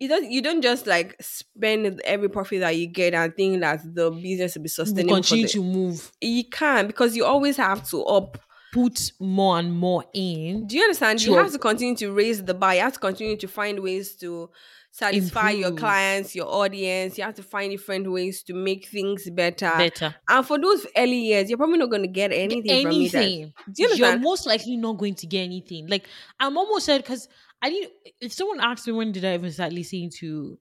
[0.00, 3.80] you don't you don't just like spend every profit that you get and think that
[3.94, 5.14] the business will be sustainable.
[5.16, 8.38] continue the- to move, you can because you always have to up
[8.72, 10.66] put more and more in.
[10.66, 11.20] do you understand?
[11.22, 12.74] You have to continue to raise the bar.
[12.74, 14.50] You have to continue to find ways to
[14.98, 17.16] satisfy your clients, your audience.
[17.16, 19.72] You have to find different ways to make things better.
[19.76, 20.14] Better.
[20.28, 23.52] And for those early years, you're probably not going to get anything, anything.
[23.72, 25.86] Do you You're most likely not going to get anything.
[25.86, 26.06] Like
[26.40, 27.28] I'm almost said because
[27.62, 27.92] I didn't.
[28.20, 30.58] If someone asked me when did I ever start listening to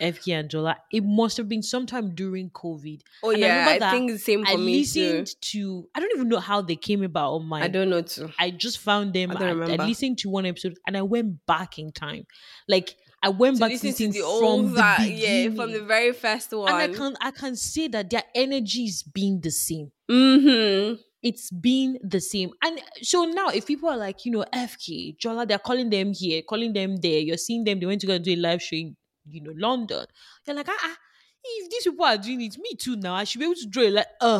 [0.00, 3.00] FK and Jola, it must have been sometime during COVID.
[3.22, 5.00] oh and yeah, I, that think the same for I me too.
[5.00, 5.88] listened to.
[5.94, 7.62] I don't even know how they came about on my.
[7.62, 8.30] I don't know too.
[8.38, 9.32] I just found them.
[9.34, 12.26] I I, I listened to one episode and I went back in time.
[12.68, 15.50] Like I went To back to listen to the from old the that, beginning.
[15.50, 16.68] yeah, from the very first one.
[16.72, 19.90] and I can I can say that their energy is being the same.
[20.10, 20.94] mm-hmm.
[21.20, 22.50] It's been the same.
[22.62, 26.42] And so now if people are like, you know, FK, Jola, they're calling them here,
[26.42, 28.76] calling them there, you're seeing them, they went to go and do a live show
[28.76, 28.96] in,
[29.28, 30.06] you know, London.
[30.46, 30.96] You're like, ah, ah,
[31.42, 33.14] if these people are doing it, me too now.
[33.14, 34.38] I should be able to draw it like, uh,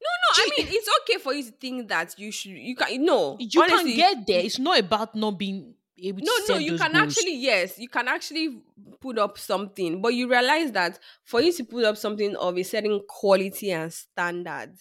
[0.00, 2.52] no, No, I mean it's okay for you to think that you should.
[2.52, 3.36] You can no.
[3.40, 4.40] you honestly, can get there.
[4.44, 6.96] It's not about not being able to No, no, you can goals.
[6.96, 8.62] actually yes, you can actually
[9.00, 12.62] put up something, but you realize that for you to put up something of a
[12.62, 14.74] certain quality and standard,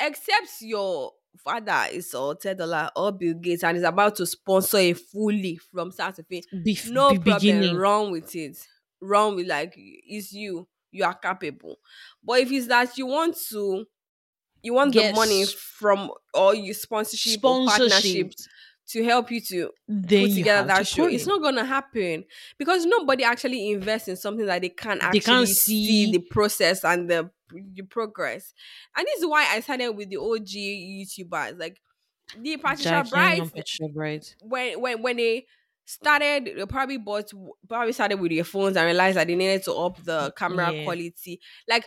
[0.00, 4.92] except your father is or dollar or Bill Gates and is about to sponsor a
[4.94, 7.40] fully from start to finish, Bef- no be- problem.
[7.40, 7.76] beginning.
[7.76, 8.58] Wrong with it.
[9.00, 10.68] Wrong with like it's you.
[10.92, 11.78] You are capable.
[12.22, 13.86] But if it's that you want to,
[14.62, 15.12] you want Yes.
[15.12, 18.50] the money from or you sponsorship or partnership Sponsorship.
[18.88, 21.06] To help you to Then put together that to show.
[21.06, 22.24] It's not gonna happen
[22.58, 25.86] because nobody actually invests in something that they can't They actually can't see.
[26.06, 26.12] see.
[26.12, 28.52] the process and the the progress.
[28.96, 31.80] And this is why I started with the OG YouTubers, like
[32.38, 33.40] the Patricia Jackie Bright.
[33.40, 34.34] and Patricia Bright.
[34.42, 35.46] When when when they
[35.86, 37.30] started, they probably bought
[37.68, 40.84] probably started with their phones and realized that they needed to up the camera Yeah.
[40.84, 41.40] quality.
[41.68, 41.86] Like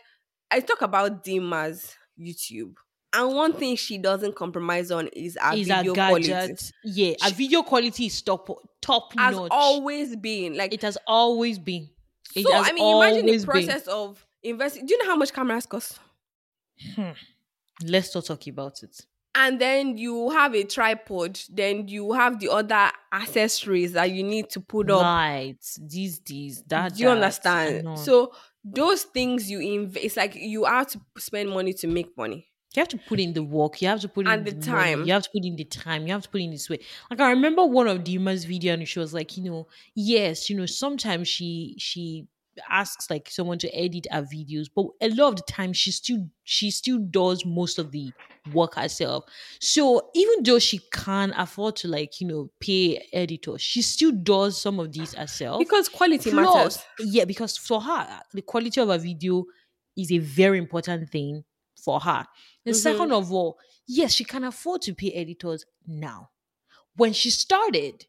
[0.50, 2.76] I talk about Dimma's YouTube.
[3.14, 6.56] And one thing she doesn't compromise on is her Is video quality.
[6.84, 8.50] Yeah, a She- video quality is top
[8.82, 9.48] top Has notch.
[9.52, 11.90] always been like it has always been.
[12.36, 13.52] It so has I mean, imagine the always been.
[13.52, 14.86] process of investing.
[14.86, 16.00] Do you know how much cameras cost?
[16.96, 17.12] Hmm.
[17.84, 19.00] Let's not talk about it.
[19.36, 21.40] And then you have a tripod.
[21.50, 25.02] Then you have the other accessories that you need to put up.
[25.02, 26.96] Lights, these, these, that.
[26.96, 28.00] Do you that, understand?
[28.00, 28.34] So
[28.64, 30.06] those things you invest.
[30.06, 32.47] It's like you have to spend money to make money.
[32.76, 33.82] You have to put in the work.
[33.82, 35.06] You have to put And in the money, time.
[35.06, 36.06] You have to put in the time.
[36.06, 36.80] You have to put in this way.
[37.10, 40.56] Like I remember one of Dimma's video, and she was like, you know, yes, you
[40.56, 42.28] know, sometimes she she
[42.70, 46.28] asks like someone to edit her videos, but a lot of the time she still
[46.44, 48.12] she still does most of the
[48.54, 49.26] work herself.
[49.60, 54.60] So even though she can afford to like you know pay editors, she still does
[54.62, 55.60] some of these herself.
[55.60, 56.80] Because quality Plus, matters.
[57.00, 59.46] Yeah, because for her, the quality of a video
[59.96, 61.44] is a very important thing
[61.88, 62.26] for her.
[62.66, 62.80] And Mhm.
[62.80, 63.58] second of all,
[63.88, 66.30] yes, she can afford to pay editors now.
[66.98, 68.06] When she started,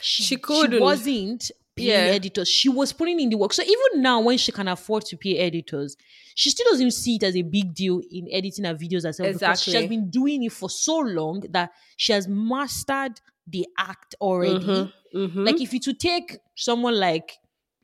[0.00, 0.80] she, She she couldn't.
[0.80, 2.14] wasn't paying Yeah.
[2.14, 2.48] editors.
[2.48, 3.52] She was putting in the work.
[3.52, 5.96] So even now, when she can afford to pay editors,
[6.34, 9.62] she still doesn't see it as a big deal in editing her videos herself because
[9.62, 14.64] she has been doing it for so long that she has mastered the act already.
[14.66, 15.46] Mhm, mhm.
[15.46, 17.36] Like if you to take someone like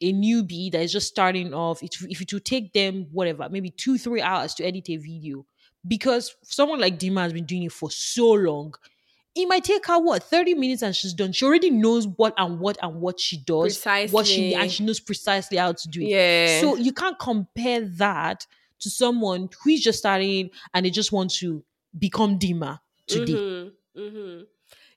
[0.05, 3.70] a newbie that is just starting off, it, if you to take them whatever, maybe
[3.70, 5.46] two three hours to edit a video,
[5.86, 8.74] because someone like Dimma has been doing it for so long.
[9.36, 11.32] It might take her what 30 minutes and she's done.
[11.32, 13.82] She already knows what and what and what she does,
[14.12, 16.09] what she and she knows precisely how to do it.
[16.09, 16.61] Yeah.
[16.61, 18.46] So you can't compare that
[18.80, 21.64] to someone who is just starting and they just want to
[21.98, 22.78] become Dimma
[23.09, 23.32] today.
[23.32, 24.00] Mm-hmm.
[24.00, 24.42] Mm-hmm.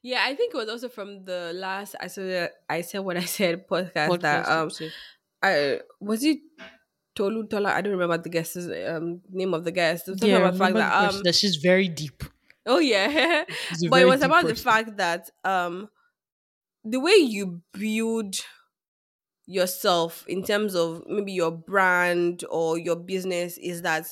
[0.03, 3.25] Yeah, I think it was also from the last I said I said what I
[3.25, 4.91] said podcast that um episode.
[5.41, 6.39] I was it
[7.15, 10.05] Tolu Tola I don't remember the guest's um name of the guest.
[10.05, 12.23] Talking Yeah, about the fact that person um that she's very deep.
[12.65, 13.43] oh yeah,
[13.89, 15.89] but it was about the fact that um
[16.83, 18.35] the way you build
[19.45, 24.05] yourself in terms of maybe your brand or your business is that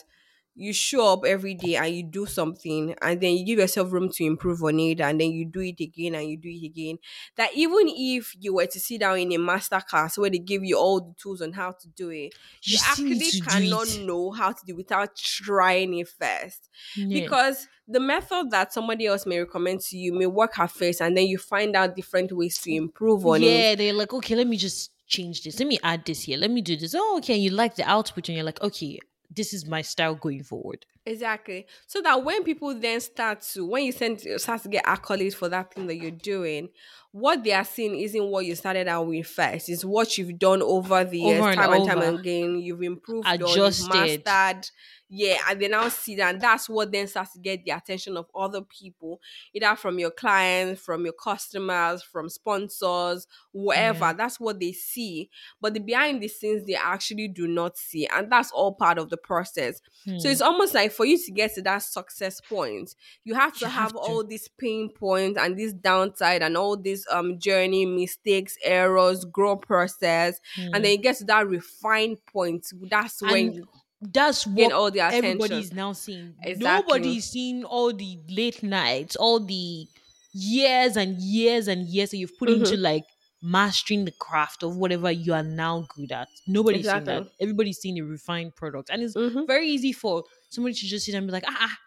[0.56, 4.10] you show up every day and you do something and then you give yourself room
[4.10, 6.98] to improve on it and then you do it again and you do it again
[7.36, 10.64] that even if you were to sit down in a master class where they give
[10.64, 12.34] you all the tools on how to do it
[12.64, 17.20] you, You actually cannot know how to do it without trying it first Yeah.
[17.22, 21.16] because the method that somebody else may recommend to you may work at first and
[21.16, 24.48] then you find out different ways to improve on it yeah, they're like, okay, let
[24.48, 25.60] me just change this.
[25.60, 26.38] Let me add this here.
[26.38, 26.96] Let me do this.
[26.98, 27.36] Oh, okay.
[27.38, 29.00] You like the output, and you're like, okay,
[29.36, 30.86] this is my style going forward.
[31.06, 31.68] Exactly.
[31.86, 35.48] So that when people then start to, when you send, start to get accolades for
[35.50, 36.70] that thing that you're doing,
[37.12, 39.70] what they are seeing isn't what you started out with first.
[39.70, 42.60] It's what you've done over the years, and time and time again.
[42.60, 44.26] You've improved on, you've Adjusted.
[44.26, 44.70] mastered.
[45.08, 48.18] Yeah, and they now see that, and that's what then starts to get the attention
[48.18, 49.22] of other people,
[49.54, 54.06] either from your clients, from your customers, from sponsors, whatever.
[54.06, 54.14] Yeah.
[54.14, 55.30] That's what they see.
[55.62, 58.08] But the behind the scenes, they actually do not see.
[58.08, 59.80] And that's all part of the process.
[60.06, 60.18] So Hmm.
[60.28, 63.72] it's almost like for you to get to that success point, you have to You
[63.72, 63.98] have, have to.
[63.98, 69.56] all these pain points and this downside and all this um journey, mistakes, errors, grow
[69.56, 70.74] process, Hmm.
[70.74, 72.66] and then you get to that refined point.
[72.90, 73.68] That's when And you
[74.02, 75.26] that's what all the attention.
[75.42, 76.36] everybody is now seeing.
[76.44, 76.66] Exactly.
[77.00, 79.88] Nobody is seeing all the late nights, all the
[80.34, 82.64] years and years and years that you've put Mm-hmm.
[82.64, 83.06] into like
[83.46, 86.30] mastering the craft of whatever you are now good at.
[86.48, 87.24] Nobody's seeing that.
[87.40, 88.90] Everybody's seeing a refined product.
[88.90, 89.48] And it's Mhm.
[89.48, 91.78] very easy for somebody to just sit and be like, ah, ah,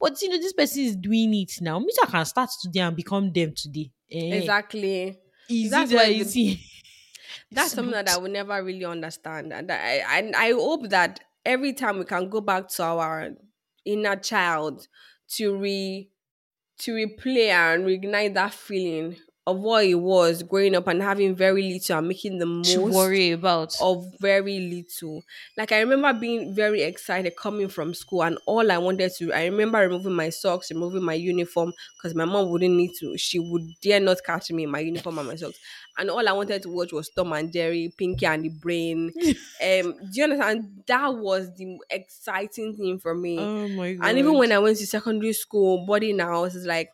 [0.00, 1.78] but you know, this person is doing it now.
[1.78, 3.92] Me, I can start today and become them today.
[4.10, 5.18] Eh, Exactly.
[5.48, 6.60] Easy That's there, why you the- see.
[7.50, 11.72] That's something that I will never really understand, and I and I hope that every
[11.72, 13.30] time we can go back to our
[13.84, 14.88] inner child
[15.36, 16.10] to re
[16.80, 19.16] to replay and reignite that feeling
[19.46, 22.80] of what it was growing up and having very little and making the most to
[22.80, 23.76] worry about.
[23.80, 25.22] of very little.
[25.56, 29.44] Like I remember being very excited coming from school, and all I wanted to, I
[29.44, 33.16] remember removing my socks, removing my uniform because my mom wouldn't need to.
[33.16, 35.60] She would dare not catch me in my uniform and my socks.
[35.98, 39.12] And all I wanted to watch was Tom and Jerry, Pinky and the Brain.
[39.16, 40.82] um, do you understand?
[40.86, 43.38] That was the exciting thing for me.
[43.38, 44.08] oh my god.
[44.08, 46.90] and even when I went to secondary school, boarding house is like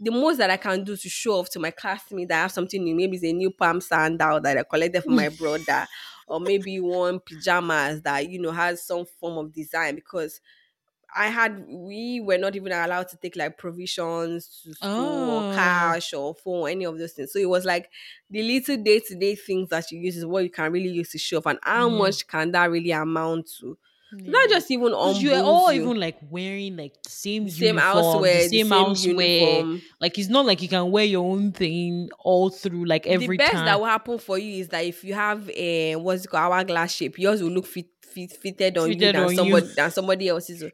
[0.00, 2.52] the most that I can do to show off to my classmates that I have
[2.52, 2.94] something new.
[2.94, 5.88] Maybe it's a new palm sandal that I collected from my brother,
[6.26, 10.40] or maybe one pajamas that you know has some form of design because
[11.16, 15.38] I had we were not even allowed to take like provisions to school Oh.
[15.38, 17.32] or cash or phone or any of those things.
[17.32, 17.90] So it was like
[18.28, 21.10] the little day to day things that you use is what you can really use
[21.12, 21.88] to show off, and how Yeah.
[21.88, 23.78] much can that really amount to?
[24.10, 24.30] Yeah.
[24.30, 28.22] Not just even on you are all even like wearing like the same same uniform,
[28.22, 29.40] the same, houseware.
[29.40, 29.82] uniform.
[30.00, 33.36] Like it's not like you can wear your own thing all through like every the
[33.36, 33.66] best time.
[33.66, 36.92] that will happen for you is that if you have a what's it called hourglass
[36.92, 39.36] shape, yours will look fit, fit fitted on you than on you.
[39.36, 40.64] somebody than somebody else's.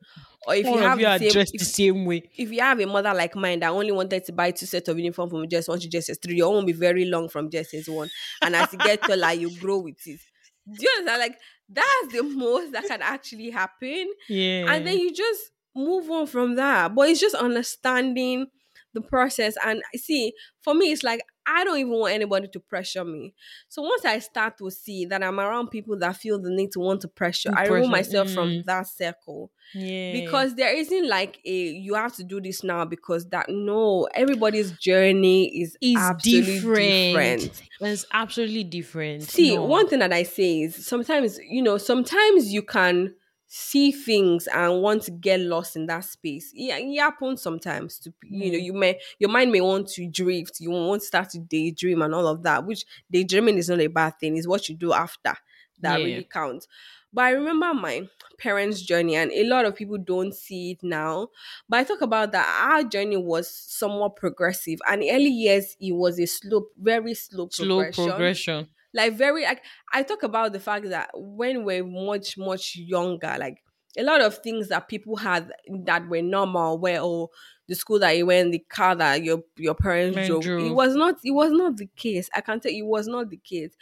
[0.46, 2.22] Or if All you have you the same, dressed the same way.
[2.36, 4.98] if you have a mother like mine that only wanted to buy two sets of
[4.98, 7.72] uniform from just one to just three, your own will be very long from just
[7.74, 8.10] as one.
[8.42, 10.20] And as you get taller, you grow with it.
[10.66, 11.20] Do you understand?
[11.20, 14.66] Like that's the most that can actually happen Yeah.
[14.72, 16.94] and then you just move on from that.
[16.94, 18.46] But it's just understanding
[18.92, 19.56] the process.
[19.64, 23.34] And see, for me, it's like I don't even want anybody to pressure me.
[23.68, 26.80] So once I start to see that I'm around people that feel the need to
[26.80, 28.64] want to pressure, I remove Pressure, myself from mm.
[28.64, 30.12] that circle yeah.
[30.12, 34.72] because there isn't like a you have to do this now because that no everybody's
[34.72, 37.40] journey is it's absolutely different.
[37.40, 37.62] different.
[37.80, 39.22] It's absolutely different.
[39.24, 39.64] See, No.
[39.64, 43.14] one thing that I say is sometimes, you know, sometimes you can
[43.56, 46.50] see things and want to get lost in that space.
[46.54, 48.64] Yeah, it happens sometimes to you know, Mm.
[48.64, 52.14] you may your mind may want to drift, you want to start to daydream and
[52.14, 55.34] all of that, which daydreaming is not a bad thing, it's what you do after
[55.80, 56.04] that Yeah.
[56.04, 56.66] really counts.
[57.12, 61.28] But I remember my parents' journey, and a lot of people don't see it now.
[61.68, 66.18] But I talk about that our journey was somewhat progressive, and early years it was
[66.18, 68.73] a slow, very slow, slow progression progression.
[68.94, 73.62] Like very like I talk about the fact that when we're much much younger, like
[73.98, 75.52] a lot of things that people had
[75.84, 77.30] that were normal where or
[77.68, 80.66] the school that you went the car that your your parents Men drove.
[80.66, 83.30] it was not it was not the case i can tell you it was not
[83.30, 83.74] the case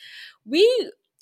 [0.45, 0.63] we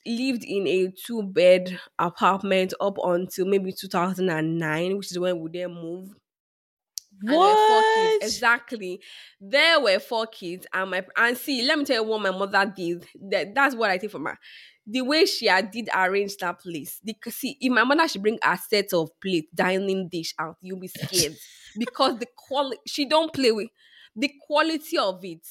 [0.07, 5.73] lived in a two bed apartment up until maybe 2009 which is when we then
[5.73, 7.10] moved and there were four kids.
[7.23, 8.23] What?
[8.23, 9.01] Exactly.
[9.41, 12.73] There were four kids, and my and see, let me tell you what my mother
[12.75, 13.07] did.
[13.31, 14.39] That that's what I take from her.
[14.87, 16.99] The way she had did arrange that place.
[17.05, 20.81] The, see, if my mother should bring a set of plate, dining dish out, you'll
[20.81, 21.37] be scared
[21.79, 23.69] because the quality she don't play with
[24.17, 25.47] the quality of it.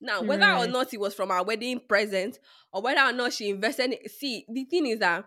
[0.00, 2.38] Now, whether or not it was from our wedding present
[2.72, 5.24] or whether or not she invested, in- see, the thing is that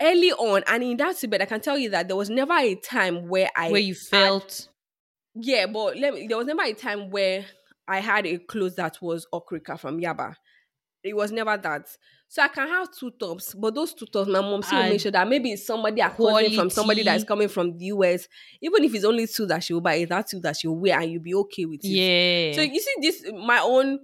[0.00, 2.74] early on, and in that bed, I can tell you that there was never a
[2.76, 4.68] time where I Where you felt
[5.40, 7.44] yeah, but let me, there was never a time where
[7.86, 10.34] I had a clothes that was okrika from Yaba.
[11.04, 11.86] It was never that.
[12.28, 15.12] So I can have two tops, but those two tops, my mom still make sure
[15.12, 18.26] that maybe it's somebody according from somebody that is coming from the US.
[18.60, 20.80] Even if it's only two that she will buy, it's that two that she will
[20.80, 21.88] wear and you'll be okay with it.
[21.88, 22.52] yeah.
[22.56, 24.00] So you see, this my own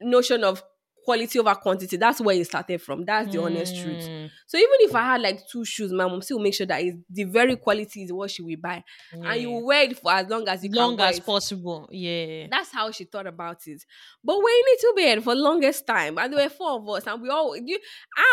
[0.00, 0.62] notion of
[1.10, 1.96] quality over quantity.
[1.96, 3.04] That's where it started from.
[3.04, 4.08] That's the honest truth.
[4.08, 6.80] Mm, So even if I had like two shoes, my mom still make sure that
[6.82, 9.54] it's the very quality is what she will buy, and you yeah.
[9.54, 11.88] will wear it for as long as you long as possible.
[11.90, 12.46] Yeah.
[12.48, 13.84] That's how she thought about it.
[14.22, 17.20] But we're in little bed for longest time, and there were four of us, and
[17.20, 17.56] we all.
[17.56, 17.78] You,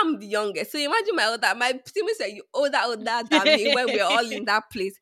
[0.01, 3.73] I'm the youngest, so imagine my older, my siblings are you older, older than me
[3.73, 4.99] when we're all in that place.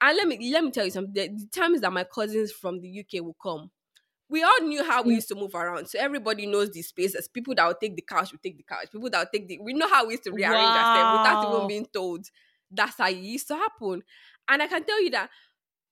[0.00, 1.12] And let me let me tell you something.
[1.12, 3.70] The, the times that my cousins from the UK will come,
[4.30, 5.88] we all knew how we used to move around.
[5.88, 7.28] So everybody knows the spaces.
[7.28, 8.90] People that will take the couch will take the couch.
[8.92, 11.68] People that will take the we know how we used to rearrange ourselves without even
[11.68, 12.26] being told.
[12.70, 14.02] That's how it used to happen.
[14.48, 15.30] And I can tell you that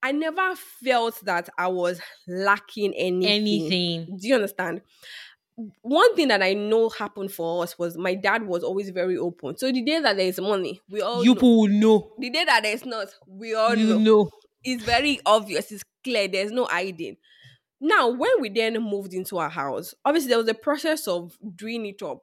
[0.03, 3.27] I never felt that I was lacking anything.
[3.27, 4.19] Anything.
[4.19, 4.83] Do you understand?
[5.81, 9.57] One thing that I know happened for us was my dad was always very open.
[9.57, 11.35] So the day that there is money, we all you know.
[11.35, 12.13] people know.
[12.19, 13.99] The day that there is not, we all You know.
[13.99, 14.31] know.
[14.63, 15.73] It's very obvious.
[15.73, 16.29] It's clear.
[16.29, 17.17] There's no hiding.
[17.81, 21.87] Now, when we then moved into our house, obviously there was a process of doing
[21.87, 22.23] it up.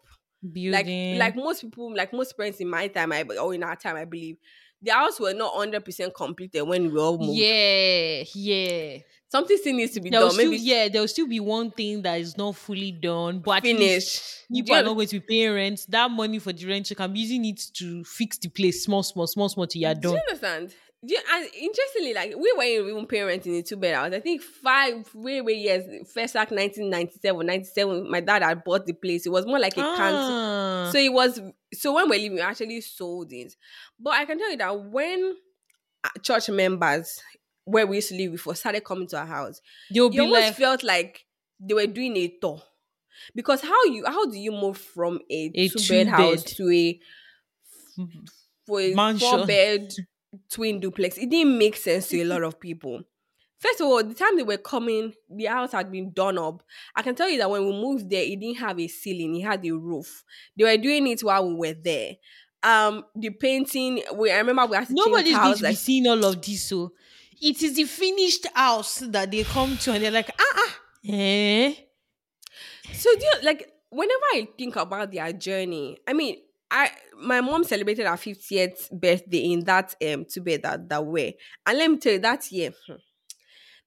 [0.51, 1.17] Building.
[1.17, 3.95] Like, like most people, like most parents in my time, I or in our time,
[3.95, 4.37] I believe,
[4.81, 7.37] the house were not hundred percent completed eh, when we all moved.
[7.37, 8.97] yeah, yeah.
[9.29, 10.31] Something still needs to be There done.
[10.31, 13.57] still, Maybe yeah, there will still be one thing that is not fully done, but
[13.57, 14.43] at finish.
[14.53, 15.85] People you are not going to be paying rent.
[15.89, 19.01] That money for the rent, you can be using it to fix the place, small,
[19.01, 20.11] small, small, small, till you're Do done.
[20.11, 20.75] you understand?
[21.05, 24.13] You, and interestingly, like we were even parents in a two bed house.
[24.13, 25.83] I think five way way years.
[26.13, 28.09] First act 1997, 97.
[28.09, 29.25] My dad had bought the place.
[29.25, 30.29] It was more like a council.
[30.31, 31.41] Ah, So it was.
[31.73, 33.53] So when we're leaving, we actually sold it.
[33.99, 35.35] But I can tell you that when
[36.05, 37.21] uh, church members
[37.65, 39.59] where we used to live before started coming to our house,
[39.93, 41.25] they'll you be almost like felt like
[41.59, 42.61] they were doing a tour.
[43.35, 46.99] Because how you how do you move from a, A two bed house to a
[48.65, 49.19] for a Mansion.
[49.29, 49.93] four bed
[50.49, 51.17] twin duplex?
[51.17, 53.01] It didn't make sense to a lot of people.
[53.59, 56.61] First of all, the time they were coming, the house had been done up.
[56.95, 59.43] I can tell you that when we moved there, it didn't have a ceiling; it
[59.43, 60.23] had a roof.
[60.57, 62.15] They were doing it while we were there.
[62.61, 64.01] Um, the painting.
[64.15, 65.61] We I remember we had to nobody's change house.
[65.61, 66.63] Like, seeing all of this.
[66.63, 66.91] So
[67.41, 71.73] it is the finished house that they come to, and they're like, ah, ah, eh.
[72.91, 76.37] So do you like whenever I think about their journey, I mean,
[76.73, 81.37] I my mom celebrated her 50th birthday in that um two bed that, that way.
[81.65, 82.95] And let me tell you that year, hmm,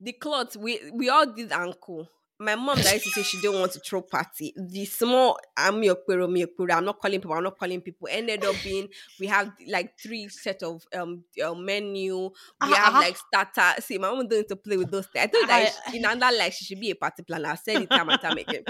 [0.01, 2.09] the cloth we we all did ankle.
[2.39, 4.53] My mom that used to say she didn't want to throw party.
[4.59, 8.09] The small I'm your query, me I'm not calling people, I'm not calling people.
[8.11, 12.31] Ended up being we have like three set of um uh, menu.
[12.61, 12.99] We have Ah.
[12.99, 13.81] like starter.
[13.81, 15.25] See, my mom don't to play with those things.
[15.25, 17.49] I her that I- in under like she should be a party planner.
[17.51, 18.65] I said it time and time again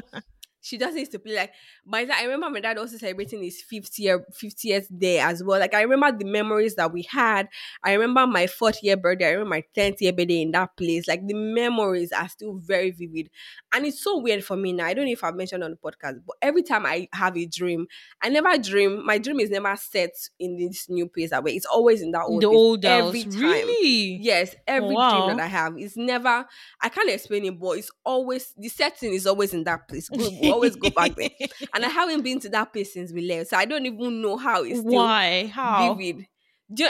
[0.67, 1.53] she just needs to play like
[1.85, 5.61] by that I remember my dad also celebrating his 50th year 50th day as well.
[5.61, 7.49] Like I remember the memories that we had.
[7.85, 9.29] I remember my fourth year birthday.
[9.29, 11.07] I remember my 10th year birthday in that place.
[11.07, 13.31] Like the memories are still very vivid.
[13.73, 14.87] And it's so weird for me now.
[14.87, 17.47] I don't know if I've mentioned on the podcast, but every time I have a
[17.47, 17.87] dream,
[18.23, 19.05] I never dream.
[19.07, 21.53] My dream is never set in this new place that way.
[21.53, 23.09] It's always in that old the place old house.
[23.09, 23.41] every time.
[23.41, 24.19] Really?
[24.21, 25.27] Yes, every oh, wow.
[25.27, 26.47] dream that I have is never.
[26.81, 30.09] I can't explain it, but it's always the setting is always in that place.
[30.57, 31.31] Always go back there,
[31.75, 34.37] and I haven't been to that place since we left, so I don't even know
[34.37, 35.47] how it's still Why?
[35.47, 35.95] How?
[35.95, 36.27] vivid.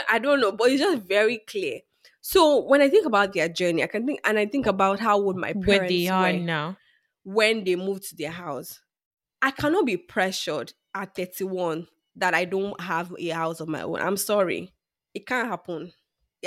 [0.09, 1.81] I don't know, but it's just very clear.
[2.21, 5.19] So when I think about their journey, I can think, and I think about how
[5.19, 6.77] would my parents Where they are now.
[7.23, 8.81] when they moved to their house.
[9.41, 14.01] I cannot be pressured at 31 that I don't have a house of my own.
[14.01, 14.73] I'm sorry,
[15.13, 15.93] it can't happen.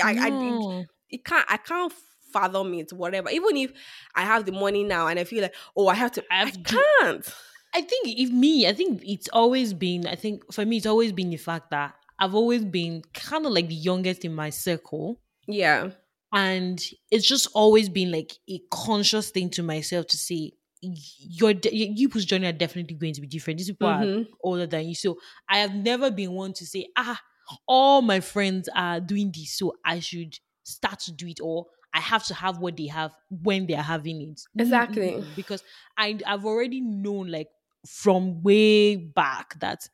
[0.03, 1.93] I, I, it, it can't I can't
[2.33, 3.31] fathom it, whatever.
[3.31, 3.73] Even if
[4.15, 6.53] I have the money now and I feel like, oh, I have to I, I've
[6.63, 6.63] d-
[7.01, 7.35] can't.
[7.75, 11.13] I think if me, I think it's always been, I think for me, it's always
[11.13, 15.21] been the fact that I've always been kind of like the youngest in my circle.
[15.47, 15.91] Yeah.
[16.33, 20.53] And it's just always been like a conscious thing to myself to say,
[20.83, 23.59] your you people's journey are definitely going to be different.
[23.59, 24.27] These people are Mhm.
[24.43, 24.95] older than you.
[24.95, 25.19] So
[25.49, 27.21] I have never been one to say, ah,
[27.67, 32.01] all my friends are doing this, so I should start to do it, or I
[32.01, 34.41] have to have what they have when they are having it.
[34.59, 35.25] Exactly.
[35.35, 35.63] Because
[35.97, 37.49] I I've already known like
[37.87, 39.89] from way back that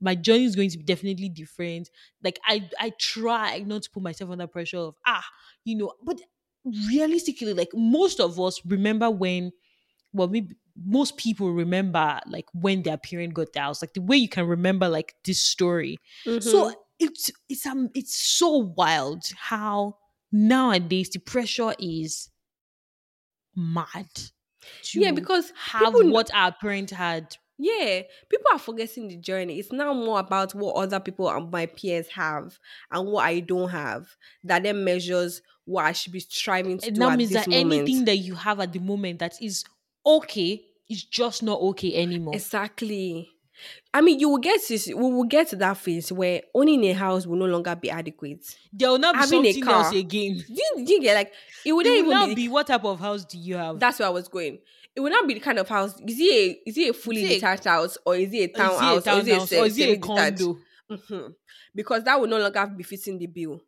[0.00, 1.90] my journey is going to be definitely different.
[2.22, 5.24] Like I I try not to put myself under pressure of ah,
[5.64, 6.20] you know, but
[6.64, 9.52] realistically, like most of us remember when
[10.12, 14.16] well maybe most people remember like when their parent got the house like the way
[14.16, 16.00] you can remember like this story
[16.38, 16.74] so Mhm.
[16.98, 19.94] it's it's um it's so wild how
[20.32, 22.30] nowadays the pressure is
[23.54, 24.08] mad
[24.82, 29.60] to Yeah, because have people- what our parents had Yeah, people are forgetting the journey.
[29.60, 32.58] It's now more about what other people and my peers have
[32.90, 36.94] and what I don't have that then measures what I should be striving to it
[36.94, 37.72] do now at means that moment.
[37.72, 39.62] anything that you have at the moment that is
[40.04, 43.30] okay is just not okay anymore Exactly.
[43.94, 46.92] I mean, you will get to we will get to that phase where owning a
[46.92, 48.56] house will no longer be adequate.
[48.72, 51.32] there will not be having a something else again Do you, do you get like
[51.64, 53.98] it would not even now be, be what type of house do you have that's
[53.98, 54.58] where I was going.
[54.94, 55.94] It would not be the kind of house.
[56.06, 58.42] Is it a is it a fully it a- detached house or is it a
[58.44, 60.58] a townhouse or is it a, townhouse or is it a condo
[60.90, 61.34] Mhm.
[61.74, 63.62] Because that will no longer be fitting the bill.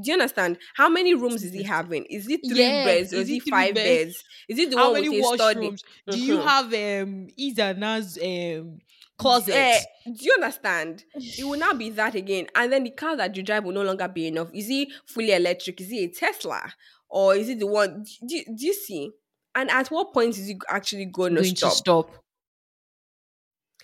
[0.00, 0.56] Do you understand?
[0.74, 2.04] How many rooms is he having?
[2.04, 4.04] Is it three beds or is is it five beds?
[4.14, 4.24] beds?
[4.48, 5.68] Is it the How one many with a study?
[5.68, 5.82] washrooms?
[6.08, 6.44] Do you Mhm.
[6.44, 8.78] have um Izana's um
[9.20, 9.54] closet?
[9.54, 11.04] Eh, do you understand?
[11.14, 12.46] It will not be that again.
[12.54, 14.48] And then the car that you drive will no longer be enough.
[14.54, 15.80] Is it fully electric?
[15.80, 16.72] Is it a Tesla?
[17.08, 18.04] Or is it the one?
[18.26, 19.10] Do, you- do you see?
[19.54, 21.70] And at what point is it actually going, going to stop?
[21.72, 22.10] to stop.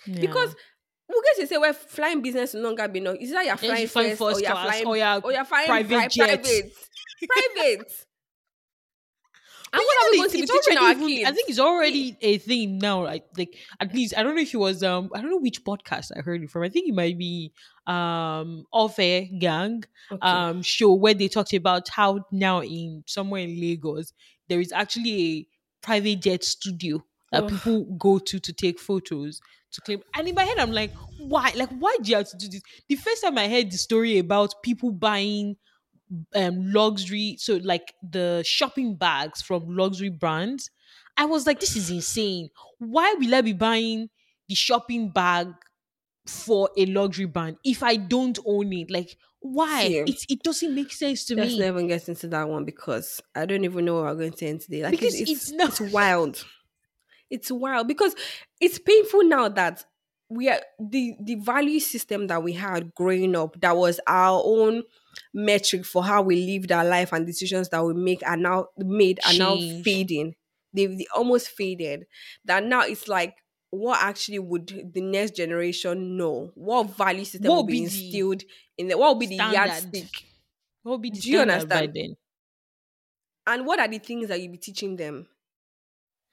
[0.07, 0.55] Because
[1.09, 3.17] we get to say where flying business will no longer be enough.
[3.21, 5.21] Is that you're Yeah, flying you fly first, first or you're class, flying or you're
[5.25, 6.73] or you're flying private private
[7.29, 7.93] private.
[9.77, 11.29] And And what are we going to be teaching our even- kids?
[11.29, 13.05] I think it's already a thing now.
[13.05, 13.23] Right?
[13.37, 16.13] Like at least I don't know if it was um I don't know which podcast
[16.17, 16.63] I heard it from.
[16.63, 17.53] I think it might be
[17.87, 20.27] um Off Air Gang Okay.
[20.27, 24.13] um show where they talked about how now in somewhere in Lagos
[24.49, 25.47] there is actually a
[25.83, 27.51] private jet studio that Ugh.
[27.51, 29.41] people go to to take photos
[29.73, 30.01] to claim.
[30.15, 31.53] And in my head, I'm like, why?
[31.57, 32.63] Like, why do you have to do this?
[32.89, 35.57] The first time I heard the story about people buying
[36.35, 40.71] um luxury, so like the shopping bags from luxury brands,
[41.17, 42.51] I was like, this is insane.
[42.79, 44.11] Why will I be buying
[44.49, 45.49] the shopping bag
[46.27, 48.91] for a luxury brand if I don't own it?
[48.91, 49.97] Like, why?
[49.99, 51.59] See, It it doesn't make sense to Let's me.
[51.59, 54.47] not even get into that one because I don't even know what we're going to
[54.47, 54.83] end today.
[54.83, 56.45] Like Because it's, it's it's, not- it's wild.
[57.31, 58.15] It's wild because
[58.61, 59.85] it's painful now that
[60.29, 64.83] we are the the value system that we had growing up that was our own
[65.33, 69.21] metric for how we lived our life and decisions that we make are now made
[69.25, 70.35] are now fading.
[70.73, 72.07] They've they almost faded.
[72.45, 73.37] That now it's like
[73.71, 76.51] what actually would the next generation know?
[76.55, 78.43] What value system What will be be the instilled
[78.77, 80.25] in the what will be the yardstick?
[80.83, 81.93] What would be the Do you standard understand?
[81.95, 82.17] then?
[83.47, 85.29] And what are the things that you'll be teaching them?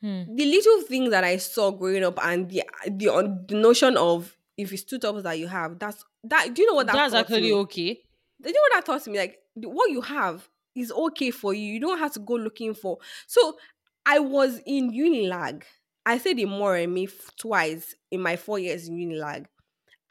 [0.04, 0.36] Hmm.
[0.36, 4.36] The little things that I saw growing up and the the, on, the notion of
[4.58, 6.54] if it's two tops that you have, that's that.
[6.54, 7.54] Do you know what that That's actually me?
[7.54, 8.01] okay.
[8.41, 9.18] Do you know what that taught me?
[9.18, 11.74] Like what you have is okay for you.
[11.74, 12.97] You don't have to go looking for.
[13.28, 13.58] So
[14.06, 15.64] I was in Unilag.
[16.06, 19.45] I said in Moremi twice in my four years in Unilag.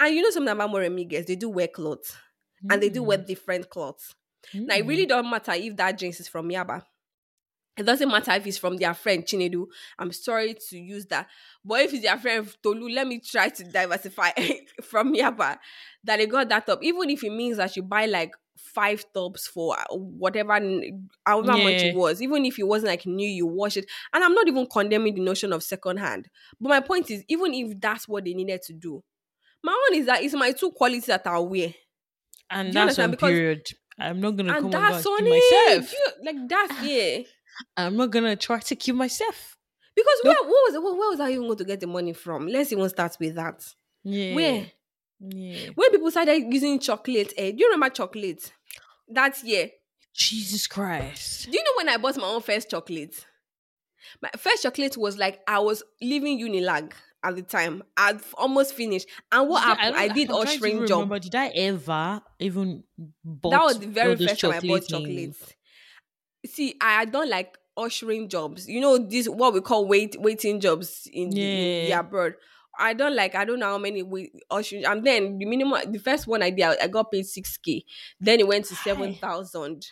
[0.01, 2.17] And you know something about Moremi girls, they do wear clothes
[2.71, 4.15] and they do wear different clothes.
[4.55, 4.89] Now it Mm.
[4.89, 6.83] really don't matter if that jeans is from Yaba.
[7.77, 9.65] It doesn't matter if it's from their friend Chinedu.
[9.99, 11.27] I'm sorry to use that.
[11.65, 14.31] But if it's their friend Tolu, let me try to diversify
[14.83, 15.59] from Yaba.
[16.05, 16.81] That they got that top.
[16.83, 20.53] Even if it means that you buy like five tops for uh, whatever
[21.25, 22.21] however much it was.
[22.21, 23.87] Even if it wasn't like new, you wash it.
[24.13, 26.29] And I'm not even condemning the notion of second hand.
[26.61, 29.03] But my point is, even if that's what they needed to do,
[29.65, 31.73] my one is that it's my two qualities that I wear.
[32.51, 33.05] and that's understand?
[33.07, 33.67] on Because- period.
[33.99, 35.69] I'm not gonna come And and that's on and kill it.
[35.81, 35.93] myself.
[35.93, 37.19] You- like that's yeah.
[37.77, 39.57] I'm not gonna try to kill myself.
[39.95, 42.47] Because where, what was where, where was I even going to get the money from?
[42.47, 43.63] Let's even start with that.
[44.05, 44.35] Yeah.
[44.35, 44.67] Where
[45.21, 45.69] Yeah.
[45.75, 48.53] when people started using chocolate, eh, do you remember chocolate?
[49.09, 49.71] That year.
[50.15, 51.51] Jesus Christ.
[51.51, 53.25] Do you know when I bought my own first chocolate?
[54.23, 56.93] My first chocolate was like I was leaving Unilag
[57.23, 57.83] at the time.
[57.97, 59.07] I'd almost finished.
[59.31, 59.95] And what happened?
[59.97, 61.01] I, don't- did I'm ushering job.
[61.03, 62.83] remember, Did I ever even
[63.25, 65.37] bought That was the very first time I bought chocolate?
[66.47, 68.69] See, I don't like ushering jobs.
[68.69, 72.01] You know, this what we call wait waiting jobs in, the, in the Yeah.
[72.01, 72.35] abroad.
[72.79, 75.99] I don't like I don't know how many we Ocean and then the minimum the
[75.99, 77.85] first one I did I, I got paid six k.
[78.19, 79.87] Then it went to seven Hi.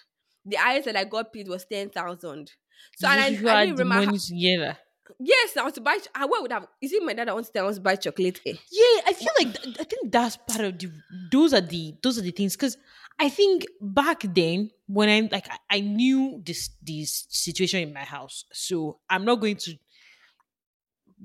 [0.47, 2.51] The highest that I got paid was ten thousand.
[2.97, 4.07] So You, and I, I didn't remember.
[4.07, 4.79] money together.
[5.21, 5.99] yes, I want to buy.
[6.15, 6.67] I what would have?
[6.81, 8.41] Is it my dad that wants to tell us to buy chocolate?
[8.47, 8.55] Eh?
[8.73, 10.91] Yeah, I feel like th- I think that's part of the
[11.31, 12.79] those are the those are the things because
[13.21, 18.05] I think back then when I like I, I knew this this situation in my
[18.05, 19.77] house, so I'm not going to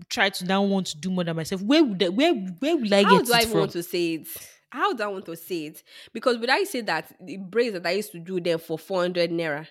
[0.09, 1.61] try to now want to do more than myself.
[1.61, 3.59] Where would I, where where will I How get do I from?
[3.59, 4.27] want to say it?
[4.69, 5.83] How do I want to say it?
[6.13, 9.01] Because would I say that the braids that I used to do them for four
[9.01, 9.67] hundred naira?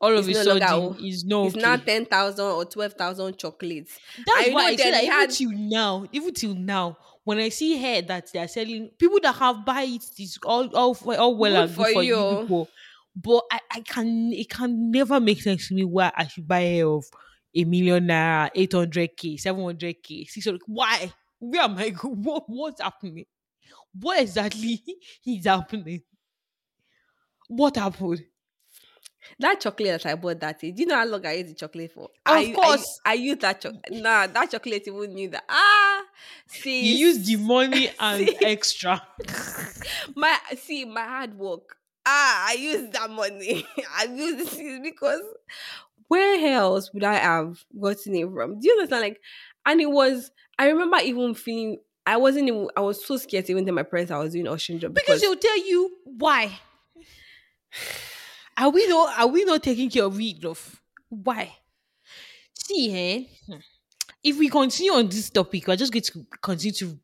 [0.00, 1.76] All of a no sudden, is no It's okay.
[1.84, 3.98] ten thousand or twelve thousand chocolates.
[4.26, 7.48] That's I why I then that even had- till now, even till now, when I
[7.50, 11.52] see hair that they're selling, people that have buy it is all all all well
[11.52, 12.40] Good and good for for you you.
[12.40, 12.68] people.
[13.14, 16.60] But I, I can it can never make sense to me why I should buy
[16.60, 17.04] hair of
[17.54, 20.62] a million naira, eight hundred k, seven hundred k, six hundred.
[20.66, 21.12] Why?
[21.38, 22.16] Where am I going?
[22.22, 23.26] What what's happening?
[23.94, 24.82] What exactly
[25.26, 26.02] is happening?
[27.48, 28.22] What happened?
[29.38, 31.54] That chocolate that I bought that day, do you know how long I used the
[31.54, 32.04] chocolate for?
[32.04, 33.00] Of I, course.
[33.04, 33.84] I, I used that chocolate.
[33.90, 35.44] Nah, that chocolate even knew that.
[35.48, 36.02] Ah,
[36.46, 38.36] see, You use the money and See?
[38.42, 39.02] extra.
[40.16, 41.76] my see my hard work.
[42.04, 43.66] Ah, I used that money.
[43.96, 45.22] I used this because
[46.08, 48.58] where else would I have gotten it from?
[48.58, 49.02] Do you understand?
[49.02, 49.20] Like,
[49.66, 50.30] and it was.
[50.58, 51.78] I remember even feeling.
[52.04, 52.68] I wasn't even.
[52.76, 55.20] I was so scared to even tell my parents I was doing ocean job because
[55.20, 56.58] they'll tell you why.
[58.62, 60.80] Are we not are we not taking care of it enough?
[61.08, 61.52] Why?
[62.54, 63.56] See, eh?
[64.22, 66.96] If we continue on this topic, we're just going to continue to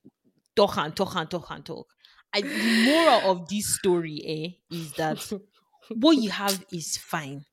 [0.55, 1.89] talk and talk and talk and talk.
[2.33, 5.33] I, the moral of this story, eh, is that
[5.97, 7.45] what you have is fine.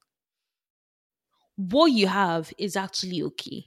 [1.56, 3.66] What you have is actually okay.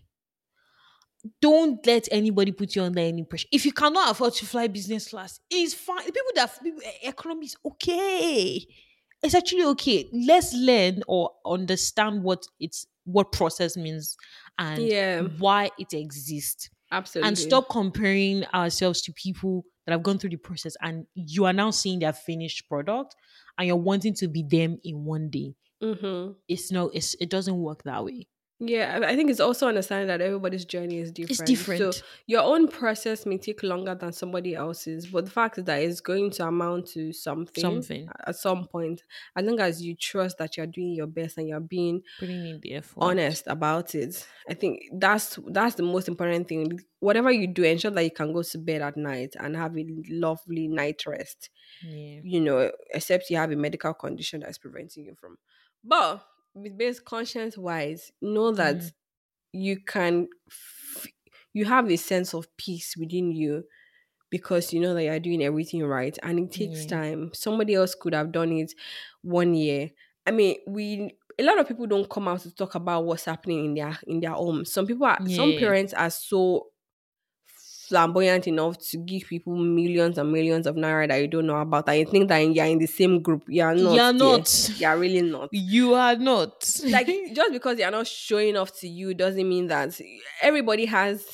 [1.42, 3.48] Don't let anybody put you under any pressure.
[3.50, 6.04] If you cannot afford to fly business class, it's fine.
[6.04, 8.64] People that people, eh, economy is okay.
[9.22, 10.08] It's actually okay.
[10.12, 14.16] Let's learn or understand what it's what process means
[14.58, 15.22] and Yeah.
[15.38, 20.36] why it exists absolutely and stop comparing ourselves to people that have gone through the
[20.36, 23.16] process and you are now seeing their finished product
[23.56, 26.32] and you're wanting to be them in one day Mm-hmm.
[26.48, 28.26] it's no it's it doesn't work that way
[28.60, 31.40] Yeah, I I think it's also understanding that everybody's journey is different.
[31.40, 35.58] it's different So your own process may take longer than somebody else's, but the fact
[35.58, 38.08] is that it's going to amount to something, Something.
[38.26, 39.04] at some point.
[39.36, 42.60] As long as you trust that you're doing your best and you're being putting in
[42.60, 46.80] the effort honest about it, I think that's that's the most important thing.
[46.98, 49.86] Whatever you do, ensure that you can go to bed at night and have a
[50.08, 51.50] lovely night rest.
[51.80, 55.38] yeah You know, except you have a medical condition that's preventing you from.
[55.84, 56.24] But
[56.54, 58.92] with based conscience wise, know that Mm.
[59.52, 61.06] you can f-
[61.54, 63.64] you have a sense of peace within you
[64.30, 66.98] because you know that you're doing everything right and it takes Yeah.
[66.98, 68.72] time somebody else could have done it
[69.22, 69.90] one year
[70.26, 73.64] i mean we a lot of people don't come out to talk about what's happening
[73.64, 76.68] in their in their home some people are some parents are so
[77.88, 81.88] flamboyant enough to give people millions and millions of naira that you don't know about
[81.88, 83.44] and you think that you're in the same group.
[83.48, 84.70] You're not you're not.
[84.78, 85.48] You're really not.
[85.52, 86.70] You are not.
[86.84, 89.98] Like just because you're not showing off to you doesn't mean that
[90.42, 91.26] everybody has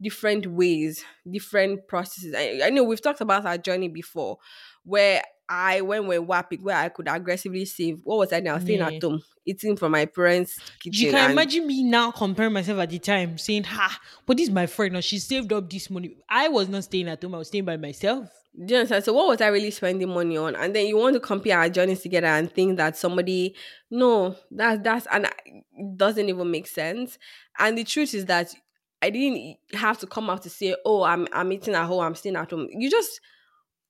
[0.00, 2.34] different ways different processes.
[2.36, 4.38] I, I know we've talked about our journey before
[4.84, 8.78] where i when we're wapping where i could aggressively save what was i now staying
[8.80, 8.88] Yeah.
[8.88, 12.78] at home eating from my parents kitchen you can and- imagine me now comparing myself
[12.80, 15.88] at the time saying ha but this is my friend now she saved up this
[15.90, 18.28] money i was not staying at home i was staying by myself
[18.58, 19.04] Do you understand?
[19.04, 20.56] So what was I really spending money on?
[20.56, 23.54] And then you want to compare our journeys together and think that somebody
[23.88, 27.18] no, that's that's and I- it doesn't even make sense.
[27.60, 28.52] And the truth is that
[29.00, 32.16] I didn't have to come out to say, oh, I'm I'm eating at home, I'm
[32.16, 32.66] staying at home.
[32.72, 33.20] You just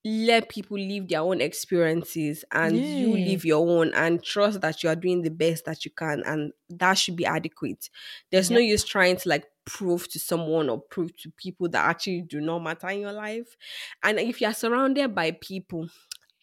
[0.09, 4.89] let people live their own experiences and you live your own and trust that you
[4.89, 7.91] are doing the best that you can and that should be adequate.
[8.31, 12.23] There's no use trying to like prove to someone or prove to people that actually
[12.23, 13.57] do not matter in your life.
[14.03, 15.89] And if you're surrounded by people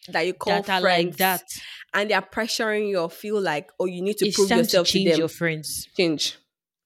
[0.08, 1.42] that you call that friends like that
[1.92, 4.86] and they're pressuring you or feel like, oh, you need to it's prove to yourself
[4.86, 6.36] to, change them, your friends change.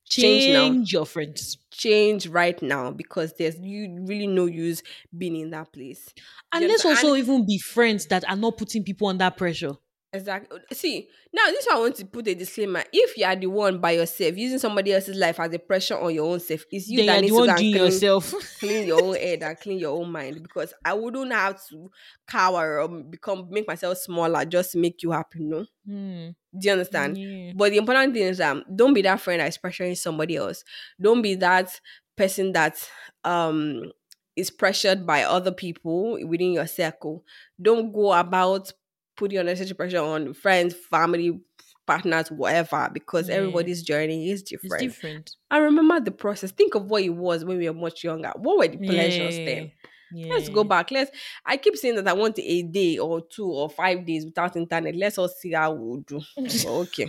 [0.09, 0.85] change, Change now.
[0.87, 4.83] your friends Change right now because there's you really no use
[5.17, 6.13] being in that place.
[6.53, 7.07] and You let's understand?
[7.07, 9.73] also even be friends that are not putting people under pressure
[10.13, 10.59] Exactly.
[10.73, 12.83] See, now this one I want to put a disclaimer.
[12.93, 16.13] If you are the one by yourself using somebody else's life as a pressure on
[16.13, 18.35] your own self, it's you Then that needs to go one and doing clean, yourself.
[18.59, 20.43] clean your own head and clean your own mind.
[20.43, 21.91] Because I wouldn't have to
[22.27, 25.39] cower or become make myself smaller just to make you happy.
[25.41, 26.31] No, Hmm.
[26.59, 27.17] do you understand?
[27.17, 27.53] Yeah.
[27.55, 30.65] But the important thing is um don't be that friend that is pressuring somebody else.
[31.01, 31.81] Don't be that
[32.17, 32.77] person that
[33.23, 33.93] um
[34.35, 37.25] is pressured by other people within your circle.
[37.63, 38.73] Don't go about
[39.17, 41.41] putting unnecessary pressure on friends, family,
[41.87, 43.37] partners, whatever, because Yeah.
[43.37, 44.81] everybody's journey is It's different.
[44.83, 45.37] different.
[45.51, 46.51] I remember the process.
[46.53, 48.33] Think of what it was when we were much younger.
[48.37, 49.73] What were the pleasures then?
[50.13, 50.35] Yeah.
[50.35, 50.91] Let's go back.
[50.91, 51.11] Let's.
[51.47, 54.97] I keep saying that I want a day or two or five days without internet.
[54.97, 56.21] Let's all see how we'll do.
[56.67, 57.09] Okay.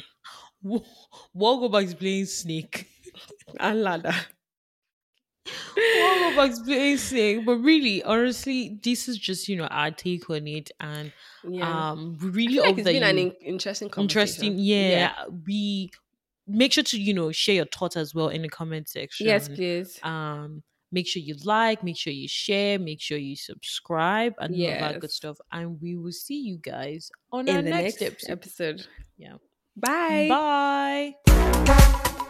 [0.63, 2.87] We'll go back to playing snake.
[3.59, 4.13] And ladder.
[5.76, 7.45] We'll go back to playing snake.
[7.45, 11.11] But really, honestly, this is just you know our take on it, and
[11.43, 11.91] Yeah.
[11.91, 14.43] um, really like it's been an in- interesting conversation.
[14.45, 14.59] interesting.
[14.59, 15.13] Yeah,
[15.47, 15.91] we
[16.47, 19.27] make sure to you know share your thoughts as well in the comment section.
[19.27, 19.99] Yes, please.
[20.03, 20.63] um
[20.93, 24.59] make sure you like make sure you share make sure you subscribe and all
[24.91, 28.23] that good stuff and we will see you guys on In our the next, next
[28.30, 28.88] episode episode.
[29.18, 29.35] yeah
[29.77, 31.13] Bye.
[31.26, 32.27] bye